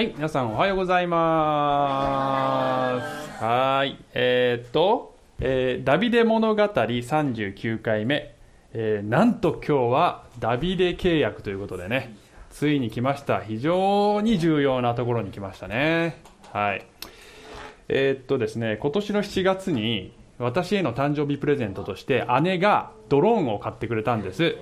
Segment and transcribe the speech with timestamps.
[0.00, 3.02] はい、皆さんおはようございま
[3.38, 3.44] す。
[3.44, 8.34] はい、えー、っと、えーダビデ物語39回目、
[8.72, 12.16] えーなんと今日はダビデ契約ということでね、
[12.48, 13.40] ついに来ました。
[13.40, 16.22] 非常に重要なところに来ましたね。
[16.50, 16.86] はい。
[17.88, 24.56] えーっとですね、今年の7月に私への誕生日プレゼントとして姉がドローンを買ってくれたんです。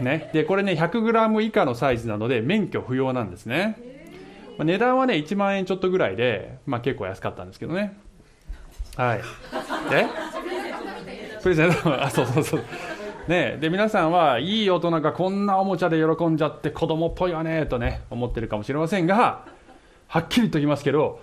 [0.00, 3.78] ね、でこれね 100g 以下のサイズなので免許不要なんですね、
[4.58, 7.98] まあ値段はね1万円ちょっとぐらいで、まあ、結構安かったんですけどね。
[8.96, 9.18] はい。
[9.90, 10.06] で？
[11.42, 12.02] プレゼント。
[12.02, 12.64] あそうそうそう。
[13.28, 19.44] ねで皆さんはいい大人がこんなおもちゃで喜んじゃって子供っぽいわねとね思ってるかもしれませんが
[20.06, 21.20] はっきりと言いますけど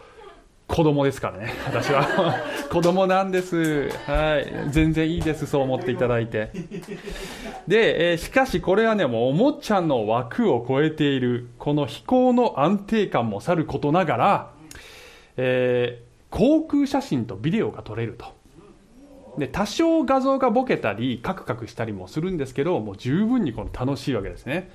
[0.68, 2.06] 子供ですからね 私は。
[2.72, 3.90] 子供なんです。
[4.08, 4.72] はい。
[4.72, 6.50] 全然いいですそう思っていただいて。
[7.68, 14.52] で、えーしかしこれはねもうおもちゃの枠を超えているこの飛行の安定感もさることながら、
[15.38, 18.26] えー航空写真とビデオが撮れると。
[19.38, 24.72] で多少画像がボケたりカクカクしたりもするんですけどもう十分にこの楽しいわけですね。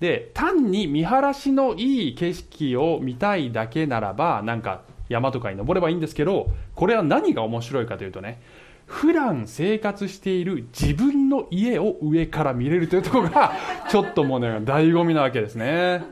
[0.00, 4.80] で単に見晴らしのいい景色を見たいだけならばなんか
[5.14, 8.40] 山とかに登ればいいんですけどこれは何が面白いかというとね
[8.86, 13.52] 普段生活している自分の家を上から見れるというところが
[13.88, 16.02] ちょっともうね醍醐味なわけですね。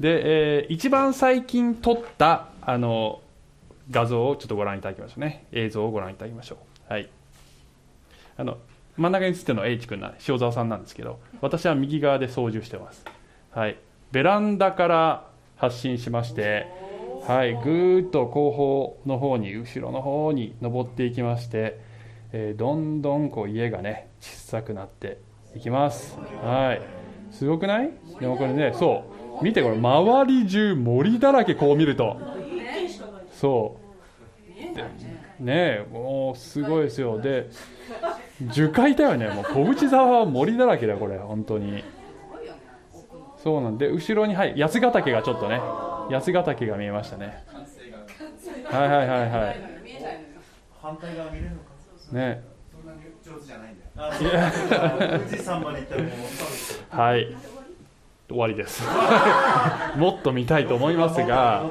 [0.00, 3.20] で、えー一番最近撮ったあの
[3.90, 5.46] 画像をちょっとご覧いただきましょうね。
[5.52, 6.56] 映像をご覧いただきましょ
[6.88, 6.92] う。
[6.92, 7.08] はい。
[8.36, 8.58] あの
[8.96, 13.04] 真ん中に映ってるのは H 君な塩沢さんなんですけど私は右側で操縦してます。
[13.52, 13.76] はい。
[14.12, 16.66] ベランダから発進しまして
[17.26, 21.78] はいぐーっと後方の方に後ろの方に登っていきまして、
[22.32, 25.18] えーどんどんこう家がね小さくなって
[25.54, 26.18] いきます。
[26.42, 26.82] はい。
[27.30, 27.90] すごくない？
[28.18, 29.04] でもこれねそ
[29.40, 29.44] う。
[29.44, 32.16] 見てこれ周り中森だらけこう見ると。
[33.32, 33.76] そ
[35.40, 35.44] う。
[35.44, 37.20] ねもうすごいですよ。
[37.20, 37.48] で
[38.52, 39.28] 樹海だよね。
[39.28, 41.84] もう小淵沢は森だらけだこれ本当に。
[43.42, 45.60] そうなんで後ろにはい八ヶ岳がちょっとね
[46.10, 47.44] 八ヶ岳が見えましたね。
[48.64, 49.56] はいはいはいはい。
[50.80, 51.70] 反対側見れるのか
[52.12, 52.42] ね
[53.24, 54.06] 上手じゃないんだ
[55.16, 55.18] よ。
[55.18, 57.36] 富士山まで行ったらもうはい。
[58.28, 58.82] 終わりです。
[59.98, 61.64] もっと見たいと思いますが。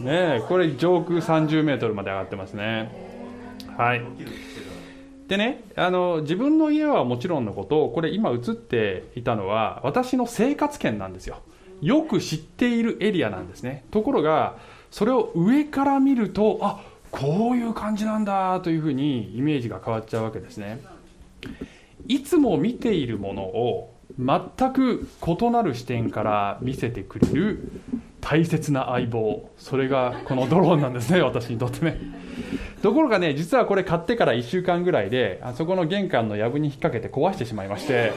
[0.00, 2.90] ねえこれ上空30メートルまで上がってますね。
[3.76, 4.02] はい。
[5.28, 11.38] でねあの自分の家はもちろんのことこれ今映っていたのは私の生活圏なんですよ
[11.82, 13.84] よく知っているエリアなんですね。
[13.90, 14.56] ところが
[14.90, 20.80] それを上から見るとあこういう感じなんだというふうにイメージが変わっちゃうわけですね。
[22.06, 27.72] いつも見ているものを全く異なる視点から見せてくれる
[28.20, 29.50] 大切な相棒。
[29.58, 31.98] それがこのドローンなんですね私にとってね。
[32.82, 38.12] ところがね実はこれ買ってから1週間ぐらいであそこの玄関の藪に引っ掛けて壊してしまいまして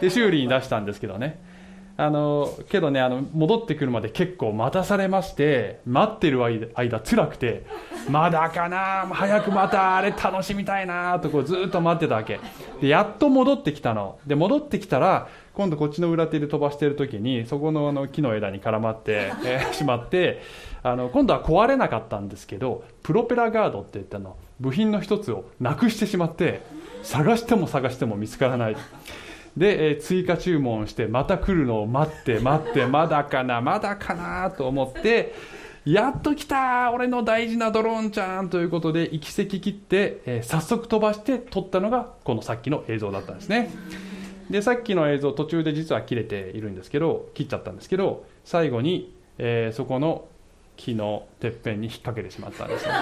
[0.00, 1.55] で修理に出したんですけどね。
[1.98, 7.64] あのけどねあの戻ってくるまで結構待たされまして待ってる間辛くて
[8.10, 12.38] まだかな早くまたあれ楽しみたいなとこうずっと待ってたわけ。
[12.80, 14.18] でやっと戻ってきたの。
[14.26, 20.42] で戻ってきたら今度こっちの裏手で飛ばしてる時にそこのあの木の枝に絡まって、えーしまって
[20.82, 24.36] あの今度は壊れなかったんですけどプロペラガードって言ったの。
[24.60, 26.62] 部品の一つをなくしてしまって
[27.02, 28.76] 探しても探しても見つからない。
[29.56, 35.34] で、えー追加注文してまた来るのを待って待って まだかなまだかなと思って
[35.84, 43.70] やっと来た俺の大事なドローンちゃんということで行き先切って、えー早速飛ばして撮ったのがこのさっきの映像だったんですね。
[44.50, 50.26] でさっきの映像途中で実は切れているんですけど切っちゃったんですけど最後に、えーそこの
[50.76, 52.92] 木のてっぺんに引っ掛けてしまったんですね。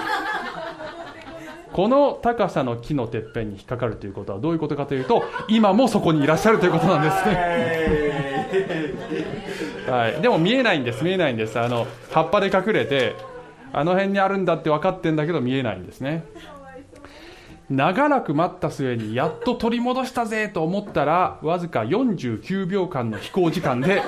[1.75, 8.95] この高さの木のてっぺんに引っかかるということはどういうことかというと今もそこにいらっしゃるということなんですね、
[9.85, 11.59] はい、でも見えないんです見えないんです。
[11.59, 13.17] あの葉っぱで隠れて
[13.73, 16.23] あの辺にあるんだって分かってんだけど見えないんですね。
[17.69, 24.01] 長らく待った末にやっと取り戻したぜと思ったらわずか49秒間の飛行時間で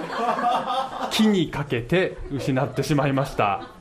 [1.12, 3.76] 木にかけて失ってしまいました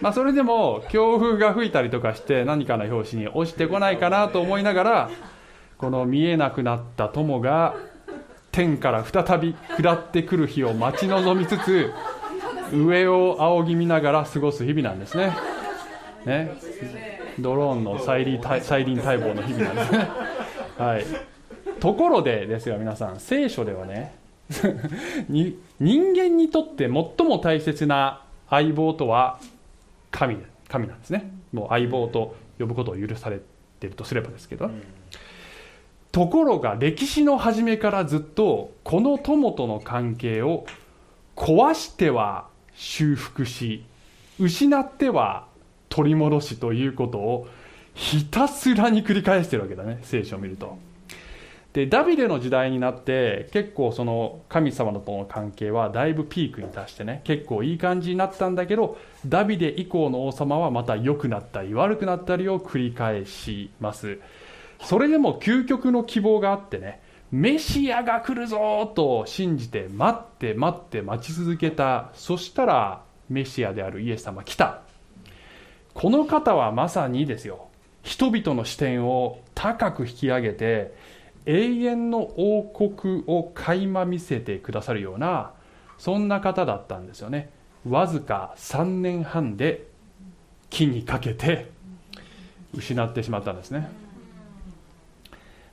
[0.00, 5.10] まあ、それでも強風が吹いたりとかして何かの拍子に落ちてこないかなと思いながら
[5.76, 7.76] この見えなくなった友が
[8.52, 11.92] 天から再び下ってくる日を待ち望みつつ
[12.72, 15.36] 上を仰ぎ見ながら過ごす日々なんですね。
[16.26, 17.18] ね。
[17.40, 20.08] ドローンの再臨再臨待望の日々なんですね、
[20.76, 21.04] はい、
[21.80, 24.14] ところでですよ皆さん聖書ではね
[25.28, 26.90] 人間にとって最
[27.26, 29.38] も大切な相棒とは
[30.10, 30.38] 神
[30.68, 31.30] 神なんですね。
[31.52, 33.40] もう相棒と呼ぶことを許され
[33.80, 34.82] ているとすればですけど、うん、
[36.12, 40.66] ところが歴史の初めからずっとこの友との関係を
[41.36, 43.84] 壊しては修復し
[44.38, 45.46] 失っては
[45.88, 47.48] 取り戻しということを
[47.94, 49.98] ひたすらに繰り返してるわけだね。
[50.02, 50.78] 聖書を見ると。
[51.72, 64.18] でダビデの時代になって結構その神様との関係はだいぶピークに達してね結構いい感じになったんだけどダビデ以降の王様はまた良くなったり悪くなったりを繰り返します。
[64.80, 67.00] それでも究極の希望があってね
[67.30, 72.10] メシアが来るぞと信じて待って待って待ち続けた。
[72.14, 74.80] そしたらメシアであるイエス様来た。
[75.92, 77.68] この方はまさにですよ。
[78.02, 80.94] 人々の視点を高く引き上げて
[81.48, 85.52] 永遠の王国を垣間見せてくださるような
[85.96, 87.50] そんな方だったんですよね。
[87.88, 89.86] わずか3年半で
[90.68, 91.70] 木にかけて
[92.74, 93.90] 失ってしまったんですね。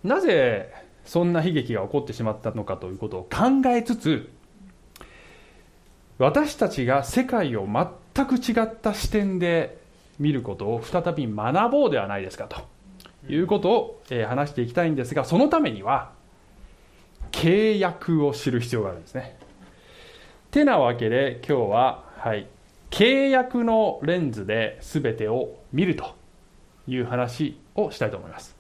[0.02, 0.74] なぜ
[1.04, 4.30] そんな悲劇が起こってしまったのかということを考えつつ
[6.18, 9.78] 私たちが世界を全く違った視点で
[10.20, 12.75] 見ることを再び学ぼうではないですかと。
[13.30, 16.12] いうことを、え話していきたいんですがそのためには
[17.32, 19.38] 契約を知る必要があるんですね。
[20.52, 22.48] てなわけで今日は、はい、
[22.92, 26.16] 契約のレンズで全てを見ると
[26.88, 28.56] いう話をしたいと思います。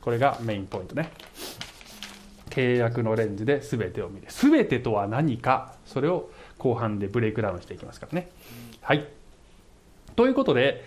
[0.00, 1.10] これがメインポイントね。
[2.50, 4.28] 契約のレンズで全てを見る。
[4.28, 8.30] 全てとは何かそれを後半でブレイクダウンしていきますからね。
[8.80, 9.08] はい。
[10.14, 10.84] ということで、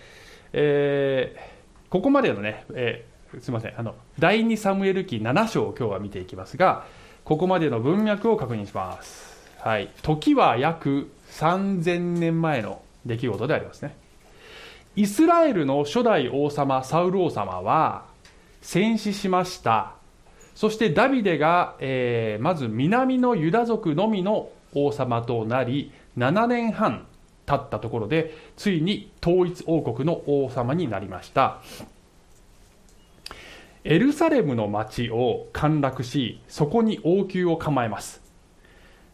[0.52, 1.47] えー
[1.90, 6.84] ここまでのね、えー、すみませんあの第2サムエル記7章を今日は見ていきますが
[7.24, 13.96] ここまでの文脈を確認します、はい、時は約3000年前の出来事でありますね。
[14.96, 18.06] イスラエルの初代王様サウル王様は
[18.60, 19.94] 戦死しました。
[20.54, 27.06] そしてダビデが、えー、まず南のユダ族のみの王様となり7年半
[27.48, 31.62] 経ったところでついに統一王国の王様になりました。
[33.84, 38.20] エルサレムの町を陥落しそこに王宮を構えます。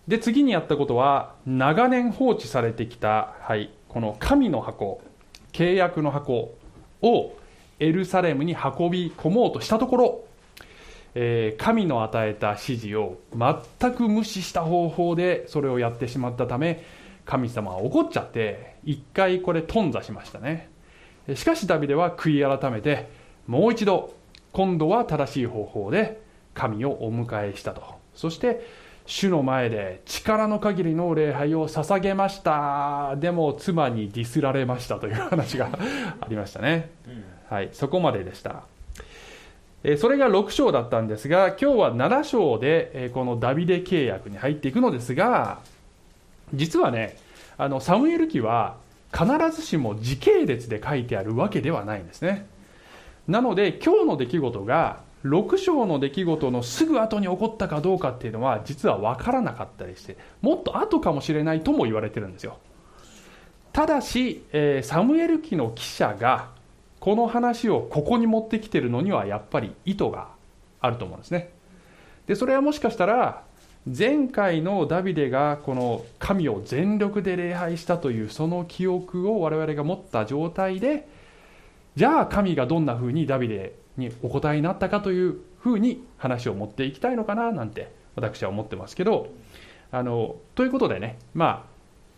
[0.08, 5.00] で次にやったことは長年放置されてきた、はい、この神の箱
[5.52, 6.54] 契約の箱
[7.02, 7.32] を
[7.78, 10.24] エルサレムに運び込もうとしたところ、
[11.14, 16.84] えー、神の与えた指示を全く無視した方法でそれをやってしまったため
[17.24, 20.70] 神様は怒っちゃって一回これ頓挫しましたね。
[21.34, 23.08] しかしダビデは悔い改めて
[23.46, 24.14] もう一度
[24.52, 26.20] 今度は正しい方法で
[26.52, 27.82] 神をお迎えしたと。
[28.14, 28.66] そして
[29.06, 33.16] 主の前で力の限りの礼拝を捧げました。
[33.16, 35.70] でも妻にディスられましたという話が
[36.20, 36.90] ありましたね、
[37.50, 38.64] はい、そこまででした。
[39.98, 45.60] それが6章だったんですが今日は7章でこのダビデ契約に入っていくのですが
[46.56, 47.16] 実はね
[47.56, 48.76] あのサムエル記は
[49.12, 52.46] 必ずしも時系列で書いてあるわけではないんですね。
[53.28, 62.58] なので今日の出来事が6章の出来事のすぐ後に起こったかどうかっていうのは実は分からなかったりしてもっと後かもしれないとも言われてるんですよ。
[63.72, 66.50] ただし、えー、サムエル記の記者が
[67.00, 70.28] この話をここに持ってきてるのにはやっぱり意図が
[70.80, 71.50] あると思うんですね。
[72.26, 73.42] でそれはもしかしたら
[73.86, 81.06] 前回のダビデがこの神を全力で礼拝したというその記憶を我々が持った状態で
[81.94, 89.28] じゃあ神がどんなふうにダビデにお答えになったかというふうに話を持っていきたいのかななんて私は思ってますけど
[89.92, 91.70] あのということでねまあ、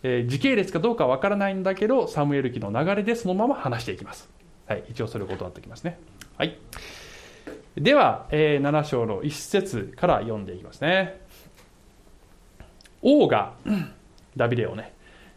[0.05, 4.29] えー、時系列かどうかわからないんだけどサムエル記の流れでそのまま話していきます、
[4.69, 5.99] はい、一応それを断っておきますね。
[6.39, 6.57] はい。
[7.77, 11.26] では、えー、7章の1節から読んでいきますね。
[13.09, 13.53] 王が
[14.37, 14.93] ダビデをね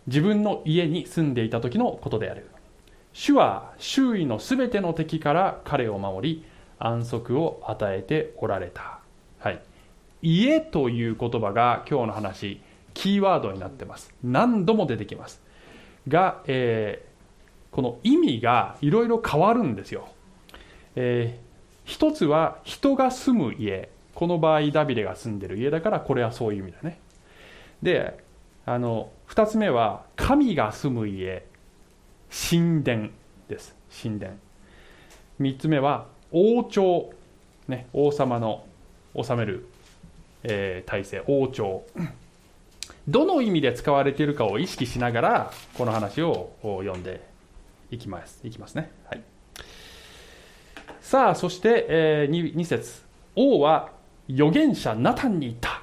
[0.08, 2.50] 自分の家に住んでいた時のことである。
[3.14, 6.46] 主は周囲のすべての敵から彼を守り
[6.80, 9.00] 安息を与えておられた、
[9.40, 9.62] はい、
[10.22, 12.62] 家という言葉が今日の話
[12.94, 14.12] キーワードになってます。
[14.24, 15.42] 何度も出てきます。
[16.08, 20.08] が、えー、この意味がいろいろ変わるんですよ、
[20.96, 23.90] えー、一つは人が住む家。
[24.16, 27.00] この場合ダビデが住んでる家だからこれはそういう意味だね
[27.82, 28.24] で
[28.66, 31.46] あの2つ目は神が住む家。
[32.30, 33.10] 神殿
[33.48, 33.76] です。
[34.04, 34.34] 神殿。
[35.40, 37.12] 3つ目は王朝、
[37.68, 38.66] ね、王様の
[39.16, 39.68] 治める
[40.44, 41.24] えー、体制。
[41.28, 41.84] 王朝。
[43.08, 47.26] どの意味で使われているかを意識しながらこの話を読んで
[47.92, 48.40] いきます。
[48.44, 49.24] いきますね、はい、
[51.02, 53.04] さあそして、えー、2, 2節。
[53.36, 53.92] 王は
[54.30, 55.82] 預言者ナタンに言った。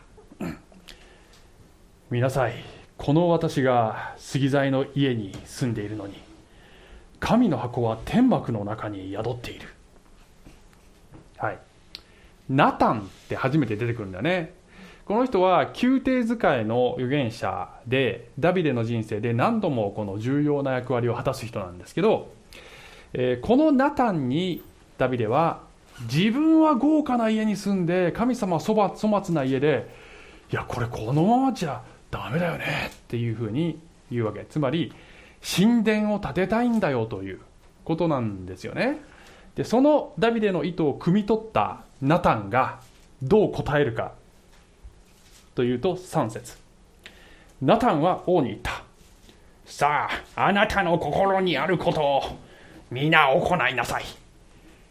[2.08, 2.54] 見なさい。
[2.96, 6.14] この私が杉材の家に住んでいるのに
[7.18, 9.68] 神の箱は天幕の中に宿っている。
[11.36, 11.58] はい。
[12.48, 14.54] ナタンって初めて出てくるんだよね。
[15.04, 22.32] この人は宮廷使いの預言者でダビデの人生で何度もこの重要な役割を果たす人なんですけど、
[23.14, 24.62] えー、このナタンに
[24.96, 25.60] ダビデは
[26.02, 29.88] 自分は豪華な家に住んで神様は粗末な家で
[30.52, 33.78] いやこれこのままじゃダメだよねっていうふうに
[34.10, 34.44] 言うわけ。
[34.44, 34.92] つまり
[35.42, 37.40] 神殿を建てたいんだよという
[37.84, 38.98] ことなんですよね。
[39.54, 42.80] でそのダビデの意図を汲み取ったナタンが
[43.22, 44.12] どう答えるか
[45.54, 46.56] というと3節。
[47.62, 48.82] ナタンは王に言った。
[49.64, 52.22] さああなたの心にあることを
[52.90, 54.04] 皆行いなさい。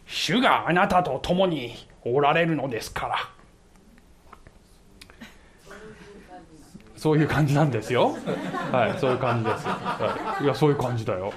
[0.06, 3.35] 主があなたと共におられるのですから。
[7.06, 8.16] そういう感じなんですよ。
[8.72, 11.32] はいそういう感じです、はい、いやそういう感じだよ。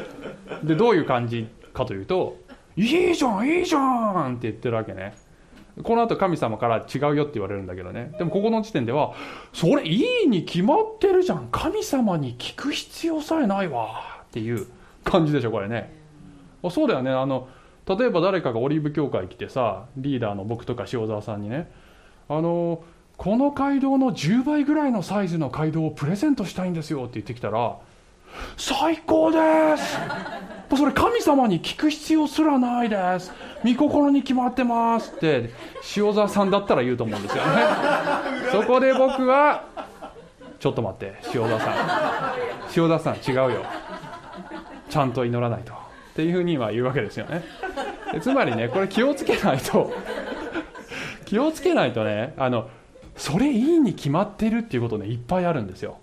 [0.62, 2.36] でどういう感じかというと
[2.76, 5.14] いいじゃんいいじゃんって言ってるわけね。
[5.82, 8.12] この後神様から違うよって言われるんだけどね。
[8.18, 9.14] でもここの時点では
[9.54, 11.48] それいいに決まってるじゃん。
[11.50, 14.02] 神様に聞く必要さえないわ。
[14.24, 14.66] っていう
[15.04, 15.90] 感じでしょこれね。
[16.70, 17.10] そうだよね。
[17.12, 17.48] あの
[17.86, 21.70] 例えば誰かがオリーブ教会来てさリーダーの僕とか塩沢さんにね。
[22.28, 22.82] あの
[23.18, 27.76] この街道の10倍ぐらいのサイズの街道をプレゼントしたいんですよって言ってきたら
[28.56, 29.38] 最高で
[29.76, 29.98] す！
[30.76, 33.32] それ神様に聞く必要すらないです！
[33.64, 35.50] 御心に決まってますって
[35.96, 37.50] 塩沢さんだったら言うと思うんですよね。
[38.52, 39.64] そこで僕は
[40.60, 41.74] ちょっと待って塩田さん。
[42.76, 43.64] 塩田さん違うよ。
[44.88, 45.76] ちゃんと祈らないとっ
[46.14, 47.42] ていうふうには言うわけですよね。
[48.20, 49.92] つまりねこれ気をつけないと。
[51.24, 52.70] 気をつけないとねあの
[53.18, 55.98] それいいに決まってるっていうことねいっぱいあるんですよ。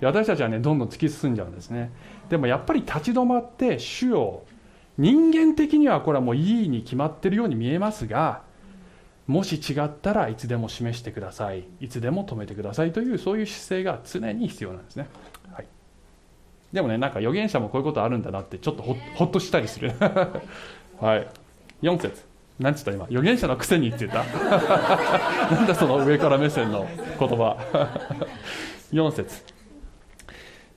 [0.00, 1.92] 私たちはねどんどん突き進んじゃうんですね。
[2.28, 4.44] でもやっぱり立ち止まって主を
[4.96, 8.42] 人間的にはこれはもういいに決まってるように見えますが
[9.26, 11.64] もし違ったらいつでも示してください。
[11.80, 15.08] いつでも止めてくださいというそういう姿勢が常に必要なんですね、
[15.52, 15.66] はい、
[16.72, 19.92] でもねなんか預言者もこういうことあるんだなってちょっとほほっとしたりする。
[21.00, 21.26] はい。
[21.82, 22.33] 4節。
[22.58, 23.04] 何つった今？
[23.06, 24.24] 預言者のくせにって言った？
[25.54, 26.86] なんだその上から目線の
[27.18, 27.56] 言葉？
[28.92, 29.42] 4節。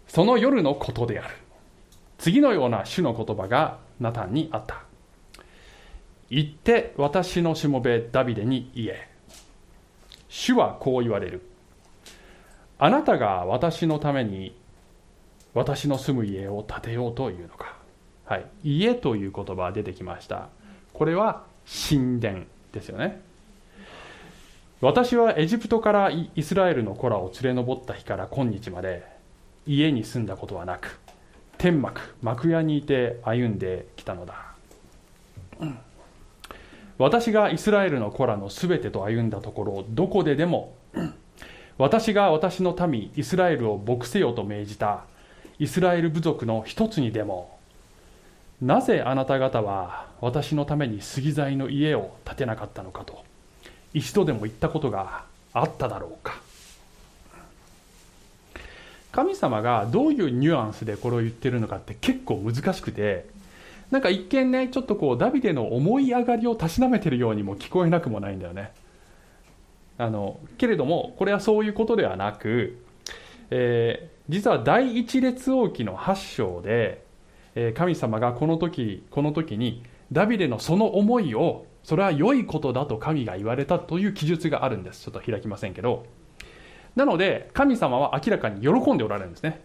[0.07, 1.35] その夜のことである。
[2.17, 4.81] 次のような主の言葉がナタンにあった。
[6.29, 9.07] 言って私のしもべダビデに言え。
[10.29, 11.41] 主はこう言われる。
[12.79, 14.55] あなたが私のために
[15.53, 17.77] 私の住む家を建てようというのか、
[18.25, 20.49] はい、家という言葉が出てきました。
[20.93, 21.43] これは
[21.89, 23.21] 神殿ですよね。
[24.79, 29.03] 私はエジプトからイスラエルの子らを連れ上った日から今日まで
[29.65, 30.99] 家に住んだことはなく
[31.57, 34.35] 天幕幕屋にいて歩んできたのだ、
[36.99, 40.75] 私がイスラエルの子らのすべてと歩んだところどこででも、
[41.79, 45.05] 私が私の民イスラエルを牧せよと命じた
[45.57, 47.56] イスラエル部族の一つにでも
[48.61, 53.23] なぜあなた方は私のために杉材の家を建てなかったのかと
[53.93, 56.41] 一度でも言ったことがあっただろうか。
[59.11, 63.25] 神様がどういうニュアンスでこれを言ってるのかって結構難しくて
[63.89, 68.73] なんか一見ねちょっとこうダビデの思い上がりをたしなめてるようにも聞こえなくもないんだよね。
[69.97, 72.83] あのけれどもこれはそういうことではなく、
[73.49, 77.03] えー、実は第一列王記の8章で、
[77.59, 85.03] え、神様がこの時この時にダビデのその思いをそれは良いことだと神が言われたという記述があるんです。
[85.03, 86.05] ちょっと開きませんけど。
[86.95, 89.61] なので神様は明らかに喜んでおられるんですね。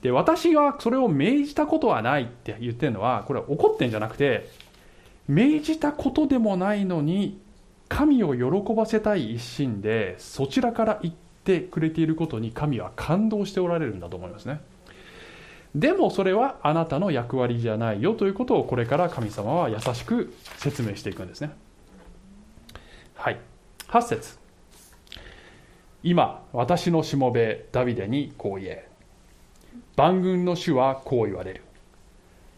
[0.00, 4.50] で私はそれを命じたことはないって言ってるのはこれは怒ってんじゃなくて
[5.28, 7.40] 命じたことでもないのに
[7.88, 11.14] 神を喜ばせたい一心でそちらから言っ
[11.44, 14.60] てくれていることに神は感動しておられるんだと思いますね。
[15.74, 21.52] でもそれはあなたの役割じゃないよということをこれから神様は優しく説明していくんですね。
[23.14, 23.38] はい。
[23.88, 24.38] 8節。
[26.02, 28.88] 今私のしもべダビデにこう言え
[29.96, 31.62] 万軍の主はこう言われる。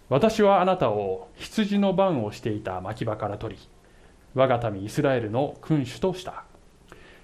[0.09, 3.61] 私はあなたを羊の番をしていた牧場から取り
[4.35, 6.44] 我が民イスラエルの君主とした。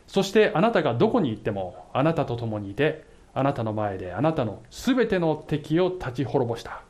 [0.06, 6.82] そしてあなたがどこに行ってもあなたと共にいてあなたの前であなたのすべての敵を立ち滅ぼした。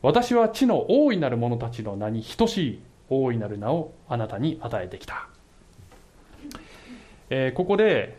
[0.00, 5.26] 私は地の大いなる者たちの名に等しい大いなる名をあなたに与えてきた、
[7.30, 8.16] えー、ここで、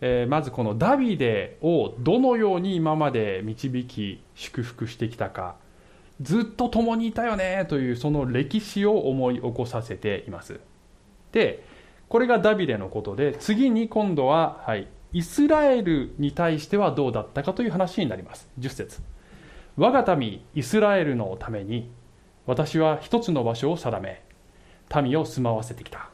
[0.00, 5.56] えー、まずこのダビデをどのように今まで導き祝福してきたか
[6.20, 10.60] ずっと共にいたよねというその歴史を思い起こさせています。
[11.32, 11.64] で
[12.08, 18.48] これがダビデのことで次に今度は、はい、イスラエルに対してはどうだったかという話になります。
[18.58, 19.02] 10節。
[19.76, 21.90] 我が民イスラエルのために
[22.46, 24.22] 私は一つの場所を定め
[25.02, 26.08] 民を住まわせてきた。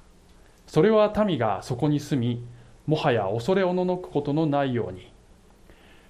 [0.67, 2.45] それは民がそこに住み
[2.87, 5.13] もはや恐れおののくことのないように。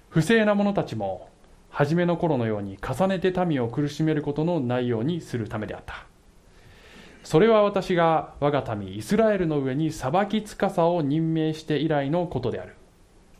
[0.09, 1.29] 不正な者たちも
[1.69, 6.07] 初めの頃のように重ねて民を苦しめることのないようにするためであった。
[7.23, 12.78] それは私が我が民イスラエルの上に裁きつかさを任命して以来のことである。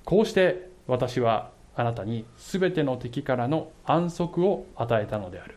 [0.09, 5.55] こうして私はあなたに全ての敵からの安息を与えたのである。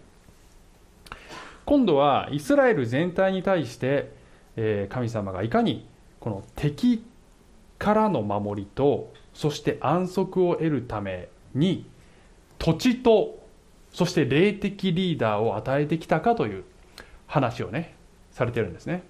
[1.65, 4.13] 今度はイスラエル全体に対して、
[4.91, 5.89] 神様がいかに
[6.21, 7.03] この敵
[7.79, 11.87] からの守りとそして安息を得るために
[12.59, 13.43] 土地と
[13.91, 16.65] そして霊的リーダーを与えてきたかという
[17.27, 17.95] 話をね
[18.33, 19.03] されてるんですね。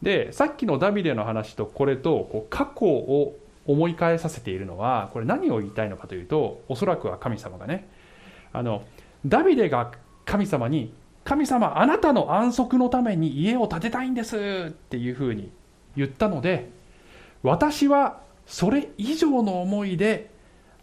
[0.00, 3.36] でさっきのダビデの話とこれとこう過去を
[3.68, 7.86] 思い返させているのはこれ何を言いたいのかというとおそらくは神様がね
[8.52, 8.82] あの
[9.24, 9.92] ダビデが
[10.24, 15.52] 神様に神様あなたの安息のために家を建てたいんですっていうふうに
[15.96, 16.70] 言ったので
[17.42, 20.30] 私はそれ以上の思いで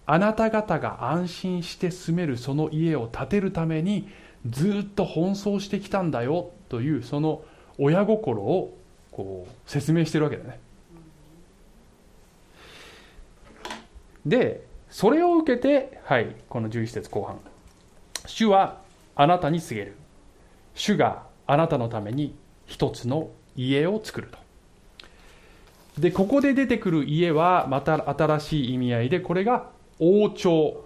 [0.05, 4.07] あなた方が安心して住めるその家を建てるために
[4.47, 7.41] ずっと奔走してきたんだよというその
[7.79, 8.77] 親心を
[9.11, 10.59] こう説明してるわけだね。
[14.25, 17.39] でそれを受けてはいこの11節後半。
[18.25, 18.81] 主は
[19.15, 19.95] あなたに告げる。
[20.73, 22.35] 主があなたのために
[22.65, 24.37] 一つの家を作ると。
[26.01, 30.83] でここで出てくる家はまた新しい意味合いでこれが王朝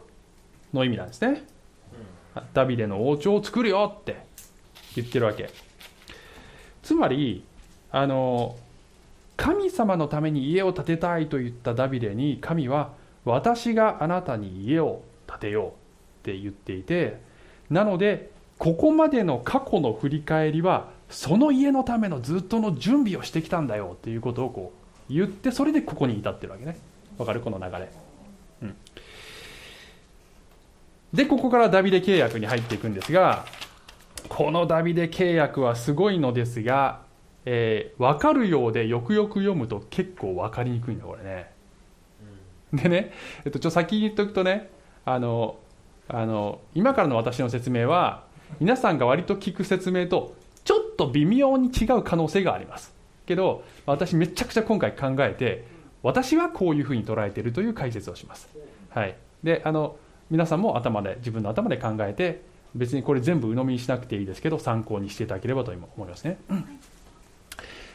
[0.73, 1.43] の意味なんですね。
[2.53, 4.29] ダビデの王朝を作るよって。
[4.95, 5.49] 言ってるわけ。
[6.83, 7.43] つまり
[7.91, 8.57] あの
[9.37, 12.93] 神様のために家を建てたいと言ったダビデに神は
[13.25, 15.71] 私があなたに家を建てようっ
[16.23, 17.21] て言っていて
[17.69, 24.73] なのでここまでの過去の振り返りはその家のためのずっとの準備をしてきたんだよっていうことをこ
[25.09, 26.77] う言ってそれでここに至ってるわけね。
[27.17, 27.41] わかる？
[27.41, 27.91] この流れ、
[28.61, 28.75] うん、
[31.13, 33.45] でここからダビデ契約に入っていくんですが
[34.29, 37.01] このダビデ契約はすごいのですが、
[37.45, 41.51] えー、分かるようでよくよく読むと結構分かりにくいんだこれね、
[42.73, 43.11] でね、
[43.45, 44.69] えっと、ちょ先に言っとくとね
[45.05, 45.57] あの
[46.07, 48.23] あの今からの私の説明は
[48.59, 52.93] 皆さんが割と聞く説明とちょっと微妙に違う可能性があります。
[53.25, 55.65] けど私めちゃくちゃ今回考えて
[56.01, 58.49] 私はこういうふうに捉えているという解説をします、
[58.89, 59.97] はい、であの
[60.31, 62.41] 皆さんも頭で自分の頭で考えて
[62.73, 66.39] 別にこれ全部鵜呑みにしなくていいですけど参考にしていただければと思いますね、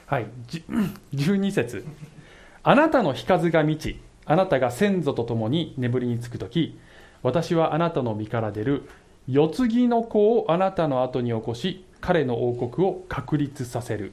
[0.07, 0.27] はい。
[1.15, 1.85] 12 節。
[2.63, 6.79] あなたの日数が満ちあなたが先祖と共に眠りにつく時
[7.23, 8.89] 私はあなたの身から出る
[9.29, 14.13] 世継ぎの子をあなたの後に起こし彼の王国を確立させる。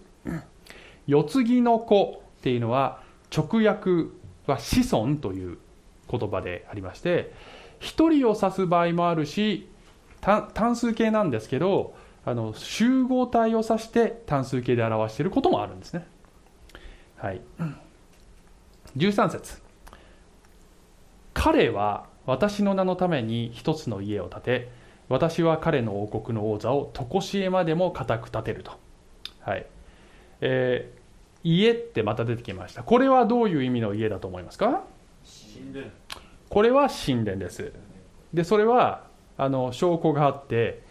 [1.08, 3.02] 世継ぎの子っていうのは
[3.36, 4.12] 直訳
[4.48, 5.58] は子孫という
[6.10, 7.34] 言葉でありまして
[7.82, 9.68] 1人を指す場合もあるし
[10.22, 16.06] 単数形なんですけどあの集合体を指して単数形で表していることもあるんですね。
[17.18, 17.42] はい、
[18.96, 19.61] 13節。
[21.44, 24.70] 彼は私の名のために一つの家を建て
[25.10, 28.74] 私は彼の王国の王座を常しえまでも固く立てると。
[29.40, 29.66] はい
[30.42, 32.84] えー、家ってまた出てきました。
[32.84, 34.84] これはどういう意味の家だと思いますか？
[35.56, 35.88] 神殿
[36.48, 37.74] これは神殿です。
[38.36, 40.84] で、それはあの証拠があって、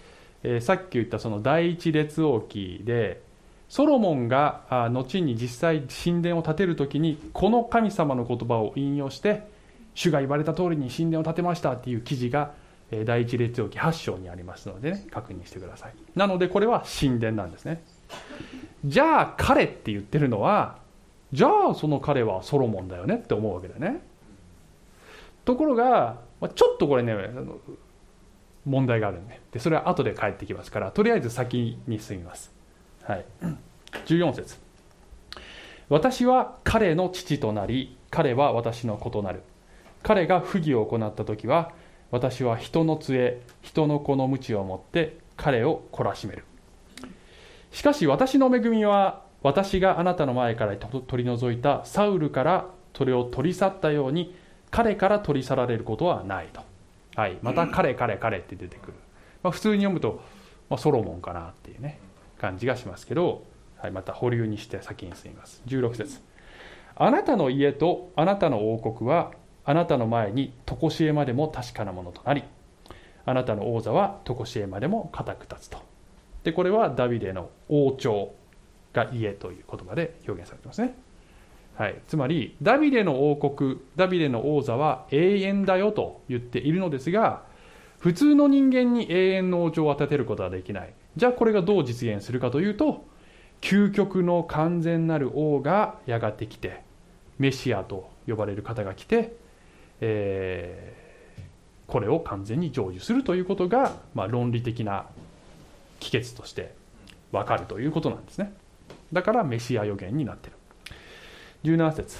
[0.42, 3.22] えー、さっき言ったその第一列王記で、
[3.68, 9.48] ソロモンがあ後に実際神殿を建てる時にこの神様の言葉を引用して
[10.00, 12.52] 主が言われた通りに神殿を建てましたっていう記事が
[13.04, 15.94] 第一列王記8章にありますので、ね、確認してください。
[16.16, 17.82] なのでこれは神殿なんですね。
[18.82, 20.78] じゃあ彼って言ってるのは
[21.34, 24.00] じゃあその彼はソロモンだよねって思うわけだよね。
[25.44, 26.16] ところが
[26.54, 27.14] ちょっとこれね
[28.64, 32.50] 問題があるんででそれは後で返ってきますからとりあえず先に進みます、
[33.02, 33.24] はい、
[34.06, 34.56] 14節。
[35.90, 39.42] 私は彼の父となり彼は私の子となる。
[40.02, 41.72] 彼が不義を行った時は
[42.10, 46.44] 私は人の杖人の子の鞭を持って彼を懲らしめる。
[47.72, 54.34] しかし私の恵みは私があなたの前から取り除いたサウルからそれを取り去ったように
[54.70, 56.60] 彼から取り去られることはないと、
[57.16, 58.94] はい、また彼彼彼って出てくる、
[59.42, 60.22] まあ、普通に読むと、
[60.68, 61.98] まあ、ソロモンかなっていうね
[62.38, 63.44] 感じがしますけど、
[63.76, 65.62] はい、また保留にして先に進みます。
[65.66, 66.20] 16節。
[66.96, 69.32] あなたの家とあなたの王国は
[69.70, 72.42] あなたの前に常しえまでも確かなものとなり
[73.24, 75.78] あなたの王座は常しえまでも固く立つと。
[76.42, 78.34] でこれはダビデの王朝
[78.92, 80.96] が家という言葉で表現されてますね、
[81.76, 87.44] はい、つまりダビデの王国ダビデの王座は永遠だよと言っているのですが
[88.00, 90.92] 普通の人間に永遠の王朝を立てることはできない。
[91.14, 93.06] じゃあこれがどう実現するかというと
[93.60, 96.82] 究極の完全なる王がやがて来て
[97.38, 99.36] メシアと呼ばれる方が来て、
[100.00, 105.06] えー、これを完全に成就するということが、まあ、論理的な
[105.98, 106.74] 帰結として
[107.32, 108.52] 分かるということなんですね。
[109.12, 110.56] だからメシア予言になってる。
[111.64, 112.18] 17節。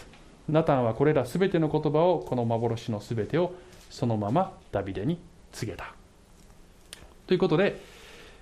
[0.48, 3.54] ナタンはこれら全ての言葉をこの幻の全てを
[3.88, 5.18] そのままダビデに
[5.52, 5.94] 告げた。
[7.26, 7.80] ということで、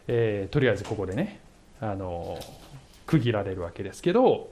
[0.07, 1.41] えー、とりあえずここでね
[1.81, 2.39] あの
[3.07, 4.51] 区切られるわけですけど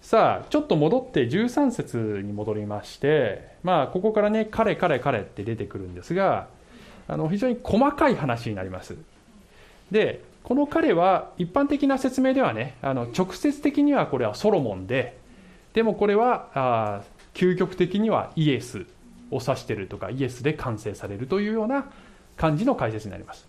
[0.00, 6.48] さあちょっと戻って13節に戻りましてまあここからね「彼彼彼」って出てくるんですが
[7.06, 8.96] あの非常に細かい話になります。
[9.90, 15.18] でこの彼は一般的な説明ではねあの直接的にはこれはソロモンで
[15.74, 17.02] でもこれはあ
[17.34, 18.86] 究極的にはイエス
[19.30, 21.90] を指してるとかイエスで完成されるというような
[22.36, 23.46] 感じの解説になります。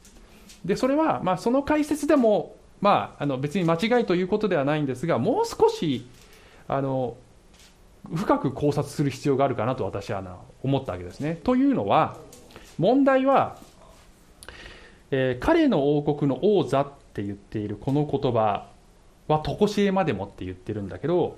[0.66, 6.06] でそれは、まあ、その解説でも、まあ、あの別に間違いということではないんですがもう少し
[6.68, 7.18] あの
[8.14, 10.24] 深く考察する必要があるかなと私は
[10.64, 11.40] 思ったわけですね。
[11.44, 12.18] というのは
[12.78, 13.58] 問題は
[15.12, 18.68] えー、彼の王国の王座って言っているこの言葉
[19.28, 21.38] は常しえまでもって言ってるんだけど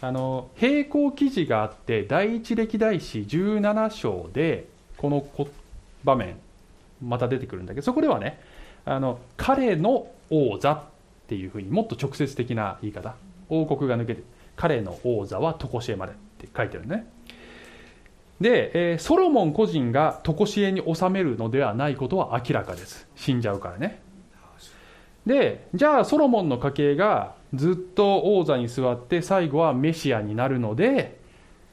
[0.00, 5.26] あの並行記事があって第一歴代史17章でこの
[6.04, 6.36] 場面
[7.02, 8.40] また出てくるんだけどそこではね
[8.84, 10.82] あの彼の王座っ
[11.26, 13.16] ていうふうにもっと直接的な言い方
[13.48, 14.22] 王国が抜けて
[14.58, 17.06] 彼の王座は常しえまでって書いてるね。
[18.40, 23.08] で、えー、ソロモン個人が常しえに収めるのではないことは明らかです。
[23.14, 24.02] 死んじゃうからね。
[25.24, 31.20] でじゃあソロモンの家系がずっと王座に座って最後はメシアになるので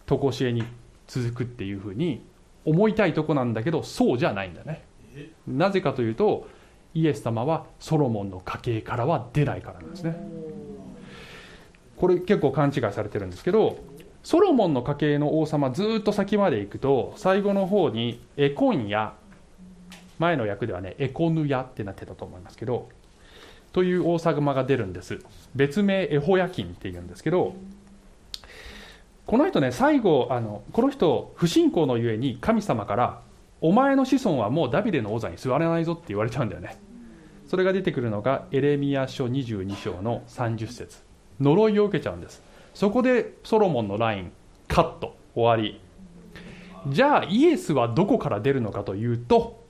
[0.06, 0.64] 常しえに
[1.08, 2.24] 続くっていうふうに
[2.66, 4.84] 思いたいとこなんだけどそうじゃないんだね。
[5.48, 6.48] なぜかというと
[6.94, 10.16] イエス様はソロモンの家系からは出ないからなんですね。
[11.98, 13.78] これ結構勘違いされてるんですけど
[14.24, 19.14] ソロモンの家系の王様ずっと先まで行くと最後の方にエコンヤ
[20.18, 22.90] 前の役ではねエコヌヤってなってたと思いますけど
[23.72, 25.20] という王様が出るんです。
[25.54, 27.56] 別名エホヤキンっていうんですけど
[29.26, 33.22] この人ね最後あのこの人不信仰のゆえに神様から
[33.62, 36.78] お前の子孫はもうダビデの王座に座れないぞって言われちゃうんだよね。
[37.48, 41.05] それが出てくるのがエレミア書22章の30節。
[41.40, 42.42] 呪いを受けちゃうんです。
[42.74, 44.32] そこでソロモンのライン
[44.68, 45.80] カット終わり。
[46.88, 49.64] じゃあイエスはどこから出るのかというと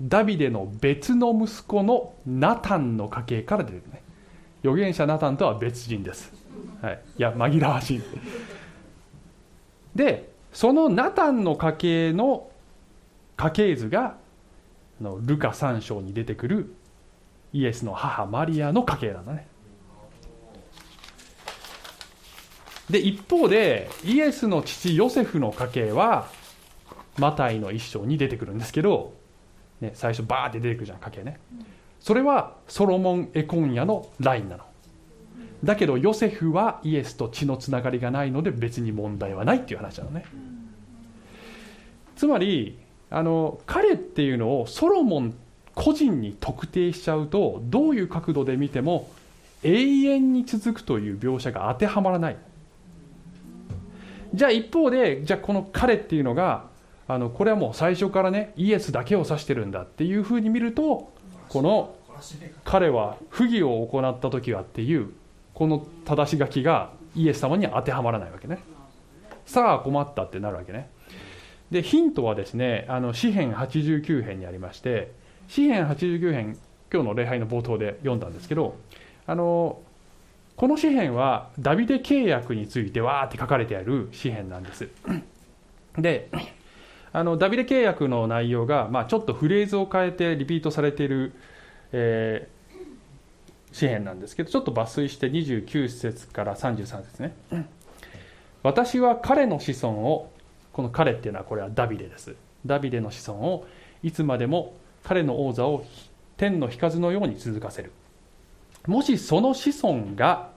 [0.00, 4.02] ダビデの別の息子のナタンの家系から出るね。
[4.64, 6.32] 預言者ナタンとは別人です、
[6.80, 8.02] はい、いや紛らわしい。
[9.94, 12.48] でそのナタンの家系の
[13.36, 14.16] 家系図が
[15.00, 16.74] ルカ3章に出てくる
[17.52, 19.46] イエスの母マリアの家系なんだね。
[22.90, 26.28] で一方でイエスの父ヨセフの家系は
[27.18, 29.14] マタイの一章に出てくるんですけど、
[29.80, 31.38] ね、最初バーって出てくるじゃん家系ね。
[32.00, 34.64] それはソロモン・エコンヤのラインなの。
[35.62, 40.24] だけどヨセフはイエスと血のつながりがないので別に問題はないっていう話なのね。
[42.16, 42.78] つまり
[43.10, 45.34] あの彼っていうのをソロモン
[45.74, 49.08] 個人に特定しちゃうとどういう角度で見ても
[49.62, 52.36] 永遠に続くという描写が当てはまらない。
[54.34, 56.66] じゃあ一方でじゃあこの彼っていうのが
[57.08, 61.12] あのこれはもう最初からねイエスだけを指してるんだっていうふうに見ると
[61.48, 61.94] この
[62.64, 65.12] 彼は不義を行った時はっていう
[65.54, 68.58] この正し書きがイエス様に当てはまらないわけね。
[69.44, 70.88] さあ困ったってなるわけね。
[71.70, 75.12] でヒントはですねあの詩編89編にありまして
[75.48, 76.58] 詩編89編
[76.92, 78.76] 今日の礼拝の冒頭で読んだんですけど
[79.26, 79.80] あの
[80.56, 84.88] この詩篇はダビデ契約についてわーって書かれてある詩篇なんです。
[85.98, 86.30] で
[87.12, 91.32] あのダビデ契約の内容が、まあ、ちょっとフレーズを変えてリピートされている、
[91.92, 97.34] えー、詩篇なんですけどちょっと抜粋して29節から33節ね。
[98.62, 100.32] 私は彼の子孫を
[100.72, 102.34] この彼っていうのはこれはダビデです。
[102.64, 103.66] ダビデの子孫を
[104.02, 105.84] いつまでも彼の王座を
[106.36, 107.92] 天の日数のように続かせる。
[108.86, 110.50] もしその子孫が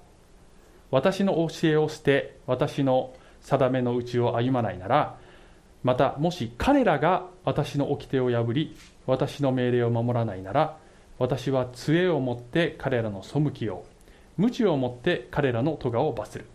[0.91, 5.17] 私の教えを捨て私の定めのうちを歩まないなら
[5.83, 10.77] またもし彼らが私の掟を破り私の命令を守らないなら
[11.19, 13.85] 私は杖を持って彼らの背きを
[14.37, 16.45] 鞭を持って彼らの咎を罰する。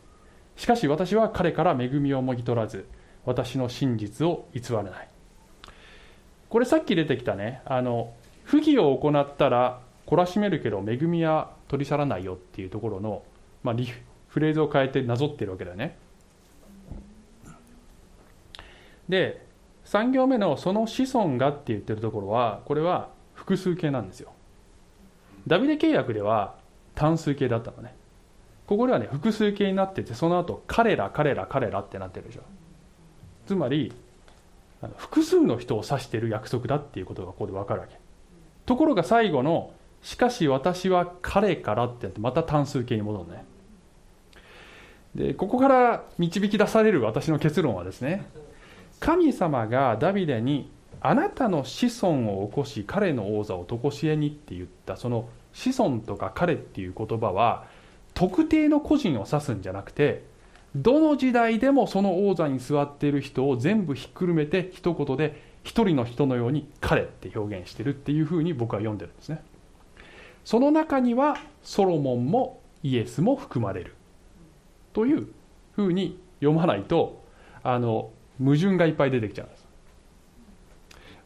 [0.57, 2.87] しかし私は彼から恵みをもぎ取らず
[3.25, 5.09] 私の真実を偽らない。
[6.49, 8.13] これさっき出てきたねあの
[8.45, 13.23] 不義を行ったら懲らしめるけど恵みは取り去らないよっていうところの、
[13.63, 13.77] まあ、
[14.27, 15.97] フレーズを変えてなぞってるわけだよね。
[19.09, 19.47] で
[19.85, 24.33] 3行目の「その子孫が」って言ってるところはこれは複数形なんですよ。
[25.47, 26.57] ダビデ契約では
[26.97, 27.95] 単数形だったのね。
[28.67, 32.43] ここではね複数形になっててその後彼ら彼ら彼らってなってるでしょ。
[33.47, 33.93] つまり
[34.97, 37.97] 複数の人を指している約束だっていうことがここで分かるわけ。
[38.67, 39.73] ところが最後の
[40.03, 43.45] 「しかし私は彼から」ってやってまた単数形に戻るね。
[45.15, 48.27] でここから導き出される私の結論はですね
[49.01, 57.67] 神様がダビデにあなたの子孫を起こし彼の王座を常しえにって言ったその子孫とか彼っていう言葉は
[58.15, 60.25] 特定の個人を指すんじゃなくて
[60.77, 69.43] どの時代でもその王座に座っている人を全部ひっくるめて一言で一人の人のように彼って表現してるっていうふうに僕は読んでるんですね。
[70.45, 73.95] その中にはソロモンもイエスも含まれる。
[74.93, 75.29] という
[75.73, 77.23] ふうに読まないと
[77.63, 78.11] あの
[78.43, 79.69] 矛盾がいっぱい出てきちゃうんです。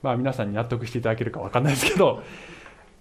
[0.02, 2.22] まあ皆さんに納得していただけるか分かんないですけど。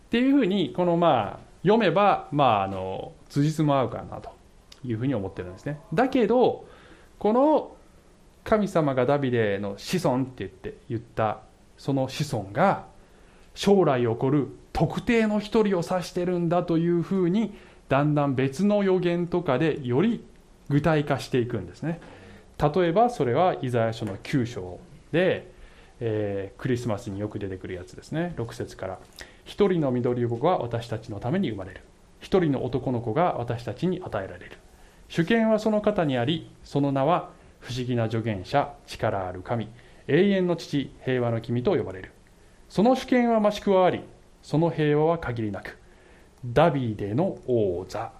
[0.07, 4.31] っていうふうにこのまあ読めばまああの辻褄合うかなと
[4.85, 5.79] いうふうに思ってるんですね。
[5.93, 6.65] だけど
[7.17, 7.75] この
[8.43, 11.39] 神様がダビデの子孫って言って言った
[11.77, 12.85] その子孫が
[13.55, 17.53] 将来起こる特定の一人を指してるんだというふうに
[17.89, 20.25] だんだん別の予言とかでより
[20.69, 22.01] 具体化していくんですね。
[22.57, 24.79] 例えばそれはイザヤ書の9章
[25.11, 25.51] で、
[25.99, 28.33] えー、クリスマスによく出てくるやつですね。
[28.37, 28.99] 6節から
[29.45, 31.81] 「一人の緑子が私たちのために生まれる。
[32.19, 34.57] 一人の男の子が私たちに与えられる。
[35.09, 39.67] 主権はその方にありその名は不思議な助言者力ある神
[40.07, 42.11] 永遠の父平和の君と呼ばれる。
[42.69, 44.01] その主権は増し加わり
[44.43, 45.79] その平和は限りなく
[46.45, 48.11] ダビデの王座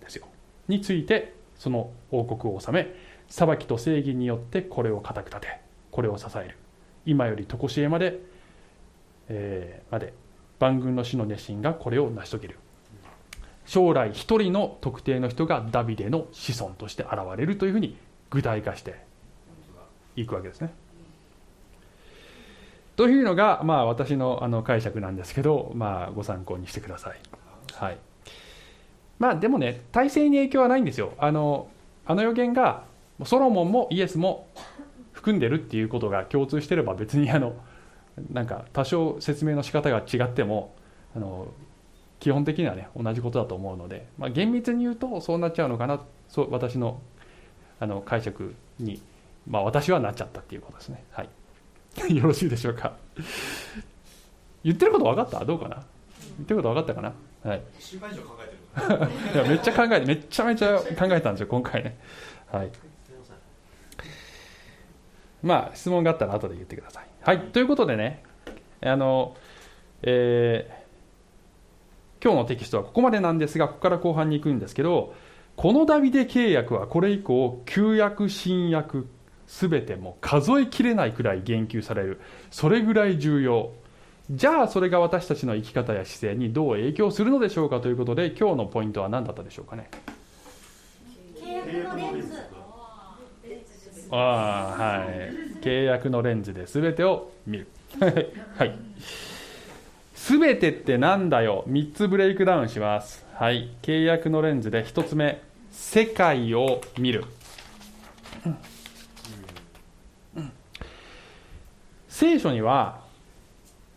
[0.00, 0.26] ですよ。
[0.66, 2.94] についてその王国を治め
[3.28, 5.60] 裁きと正義によってこれを固く立て
[5.90, 6.56] これを支える。
[7.06, 8.20] 今より常しえまで、
[9.28, 10.12] えー、まで
[10.58, 12.58] 万軍の死の熱心がこれを成し遂げる。
[13.64, 17.96] 将来一人の特定の人がダビデの子孫として現れるというふうに
[18.30, 18.96] 具体化して
[20.16, 20.72] いくわけですね。
[22.98, 27.20] というのが、まあ、私のあの解釈なんですけど、まあ、ご参考にしてください。
[27.74, 27.98] はい。
[29.20, 31.12] まあ、でもね、体制に影響はないんですよ。
[31.16, 31.68] あの、
[32.06, 32.82] あの予言が、
[33.24, 34.48] ソロモンもイエスも
[35.12, 37.54] 含んでるっていうことが共通してれば別にあの、
[38.32, 40.74] なんか多少説明の仕方が違っても、
[41.14, 41.46] あの、
[42.18, 47.00] 基本的にはね、同じことだと思うので、まあ、厳密に言うとそうなっちゃうのかな、そう私の
[47.78, 49.00] あの解釈に、
[49.46, 51.04] まあ、私はなっちゃったっていうことですね。
[51.12, 51.28] はい、
[52.14, 52.94] よろしいでしょうか？
[54.64, 55.44] 言ってること分かった？
[55.44, 55.76] どうかな？
[55.76, 55.84] 言っ
[56.46, 57.12] てること分かったかな？
[57.50, 57.62] はい。
[57.78, 58.58] 週間以上考えてる
[59.34, 61.98] いやめっちゃ考えてめちゃめちゃ考えたんですよ今回ね。
[62.52, 62.70] はい。
[65.42, 67.06] まあ質問があったら後で言ってください。
[67.22, 68.22] はいということでね
[68.82, 69.36] あの、
[70.02, 75.14] えー、今日のテキストはここまでなんですがここから後半に行くんですけど
[75.56, 79.08] このダビデ契約はこれ以降旧約新約
[79.48, 82.20] 全ても数えきれないくらい言及される。
[82.50, 83.72] それぐらい重要。
[84.30, 89.90] じゃあそれが私たちの生き方や姿勢にどう影響するのでしょうかということで今日のポイントは何だったでしょうかね。
[94.10, 97.68] ああはい契約のレンズで全てを見る
[98.00, 98.78] はい
[100.14, 103.24] 全てってなんだよ3つブレイクダウンします。
[103.34, 107.24] はい契約のレンズで1つ目世界を見る、
[112.18, 112.98] 聖書には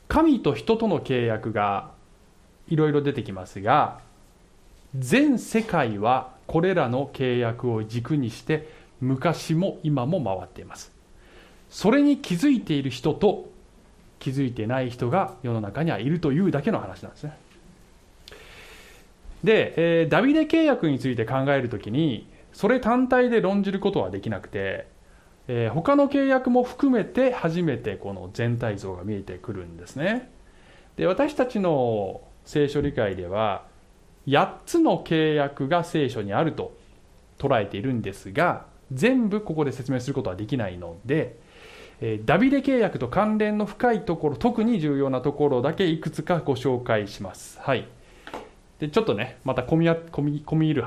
[0.07, 1.89] 神と人との契約が
[2.67, 3.97] いろいろ出てきますが
[4.95, 10.91] 全世界はこれらの契約を軸にして昔も今も回っています。
[11.71, 13.49] それに気づいている人と
[14.19, 17.35] 気づいてない人が世の中にはいるというだけの話なんですね。
[19.43, 24.90] で、えー、ダビデ契約について考えるときにそれ単体で論じることはできなくて、
[25.53, 30.31] えー、他の契約も含めて初めてこの全体像が見えてくるんですね。
[30.95, 33.65] で私たちの聖書理解では
[34.27, 36.73] 8つの契約が聖書にあると
[37.37, 41.37] 捉えているんですが全部ここで説明することはできないので
[41.99, 47.59] えダビデ契約と関連の深いところ特に重要なところだけいくつかご紹介します。
[47.59, 47.89] はい。
[48.79, 50.85] でちょっとねまた込み込み込み入る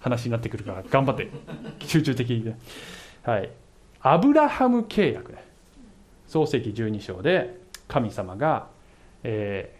[0.00, 1.30] 話になってくるから頑張って
[1.80, 2.58] 集中的にね。
[3.22, 3.48] はい。
[4.08, 5.44] アブラハム契約ね。
[6.28, 8.68] 創世紀12章で神様が、
[9.24, 9.74] え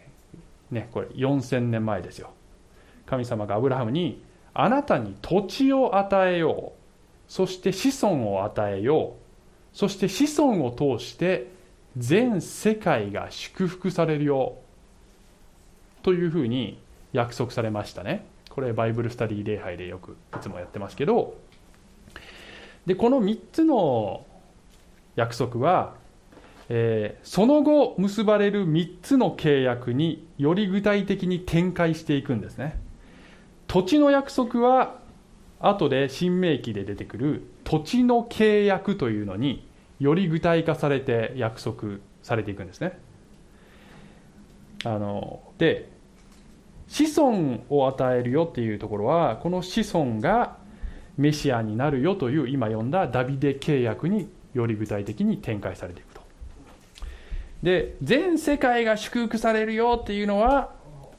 [0.72, 2.30] ー、ねこれ4000年前ですよ。
[3.06, 4.20] 神様がアブラハムに
[4.52, 7.32] あなたに土地を与えよう。
[7.32, 9.76] そして子孫を与えよう。
[9.76, 11.52] そして子孫を通して
[11.96, 14.56] 全世界が祝福されるよ。
[16.02, 16.80] というふうに
[17.12, 18.26] 約束されましたね。
[18.50, 21.45] これバイブルスタディ礼拝でよくいつもやってますけど。
[22.86, 24.24] でこの3つの
[25.16, 25.94] 約束は、
[26.68, 32.78] えー、その後結ばれる3つの契約により具体的に展開していくんですね。
[33.66, 34.98] 土地の約束は
[35.58, 39.66] 後で新明記で出てくる土地の契約というのに
[39.98, 42.98] より具体化されて約束されていくんですね。
[44.84, 45.88] あので
[46.86, 50.58] 子孫を与えるよっていうところはこの子孫が
[51.16, 56.20] メシアになるよという今読んだダビデ契約により具体的に展開されていくと。
[57.62, 60.74] で全世界が祝福されるよっていうのは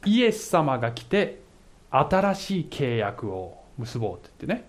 [0.06, 1.42] イエス様が来て
[1.90, 4.68] 新しい契約を結ぼうって言ってね。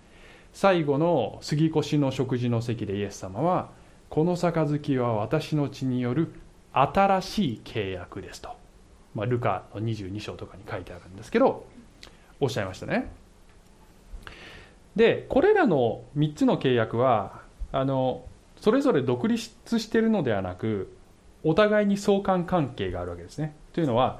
[0.53, 3.69] 最後の杉越の食事の席でイエス様は
[4.09, 6.33] この杯は私の血による
[6.73, 8.49] 新しい契約ですと、
[9.13, 11.65] まあ、ルカの22章とかに書いてあるんですけど
[12.39, 13.11] おっしゃいましたね。
[14.99, 17.39] でこれらの3つの契約は
[17.71, 18.25] あの
[18.59, 20.93] それぞれ独立しているのではなく
[21.45, 24.19] お互いに相関関係があるわけですねというのは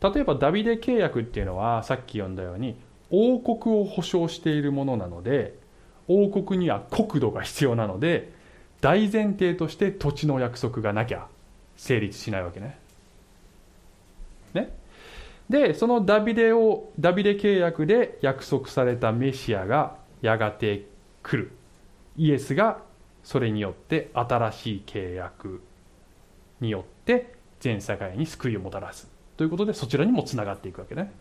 [0.00, 2.76] 例えばダビデ契約っていうのはさっき読んだように
[3.10, 5.58] 王国を保障しているものなので
[6.06, 8.30] 王国には国土が必要なので
[8.80, 11.26] 大前提として土地の約束がなきゃ
[11.76, 12.78] 成立しないわけね。
[14.54, 14.72] ね
[15.50, 20.86] でそのダビデをダビデ契約で約束されたメシアがやがて
[21.22, 21.52] 来る。
[22.16, 22.80] イエスが
[23.22, 25.62] それによって新しい契約
[26.60, 29.10] によって全世界に救いをもたらす。
[29.36, 31.12] ということでそちらにもつながっていくわけね。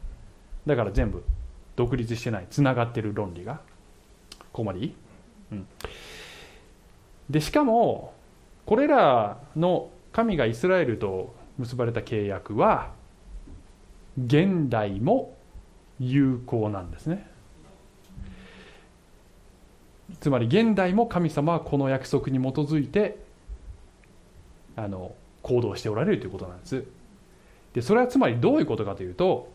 [0.66, 1.24] だから全部
[1.76, 3.60] 独立してないつながってる論理が。
[4.52, 4.94] ここまでいい、
[5.54, 5.68] うん、
[7.30, 8.14] でしかも
[8.66, 12.92] これらの神がイスラエルと結ばれた契約は
[14.22, 15.38] 現代も
[16.00, 17.31] 有効なんですね。
[20.20, 23.18] つまり現代も神様はこの約束に基づいて
[24.76, 26.84] あの行動しておられるということなんです。
[27.74, 29.52] でそれはつまりどういうことかというと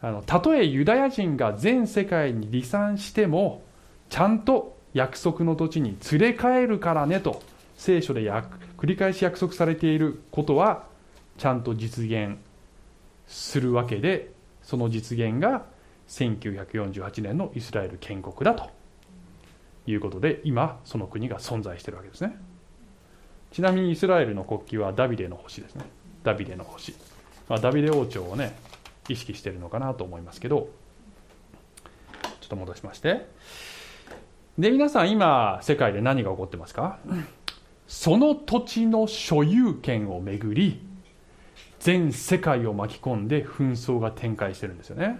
[0.00, 3.62] あのたとえユダヤ人が全世界に離散しても
[4.10, 7.42] ちゃんと約束の土地に連れ帰るからねと
[7.76, 8.20] 聖書で
[8.78, 10.84] 繰り返し約束されていることは
[11.38, 12.36] ちゃんと実現
[13.26, 14.30] するわけで
[14.62, 15.64] その実現が
[16.08, 18.83] 1948年のイスラエル建国だと。
[19.86, 22.36] いうことで今その国が存在しているわけですね。
[23.50, 25.84] ちなみにイスラエルの国旗はダビデの星ですね。
[26.22, 26.94] ダビデの星、
[27.48, 28.56] まあ、ダビデ王朝をね
[29.08, 30.68] 意識しているのかなと思いますけど。
[32.40, 33.26] ちょっと戻しまして。
[34.58, 36.98] で皆さん今世界で何が起こってますか？
[37.88, 40.80] その土地の所有権をめぐり
[41.80, 45.18] 全世界を巻き込んで紛争が展開してるんですよね。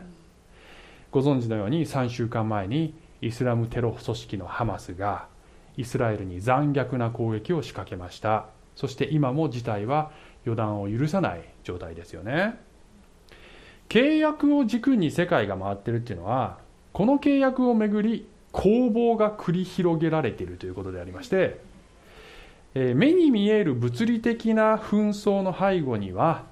[1.11, 2.95] ご存知のように3週間前に
[3.27, 5.27] イスラムテロ組織のハマスが
[5.77, 8.47] イスラエルに残虐な攻撃を仕掛けました。
[8.77, 10.11] そして今も事態は
[10.45, 12.61] 予断を許さない状態ですよね。
[13.89, 16.59] 契約を軸に世界が回ってるっていうのは
[16.93, 21.61] この契約をめぐり攻防が繰り広げられているということでありまして、
[22.75, 26.45] え目に見える物理的な紛争の背後には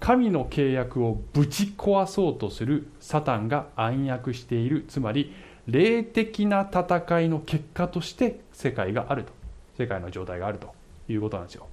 [0.00, 4.84] 神の契約をぶち壊そうとするサタンが暗躍している。
[4.88, 5.32] つまり
[5.66, 9.32] 霊的な戦いの結果として世界があると。
[9.76, 10.74] 世界の状態があると
[11.08, 11.66] いうことなんですよ。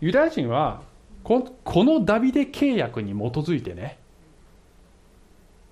[0.00, 0.82] ユダヤ人は
[1.22, 1.52] こ
[1.84, 3.98] のダビデ契約に基づいてね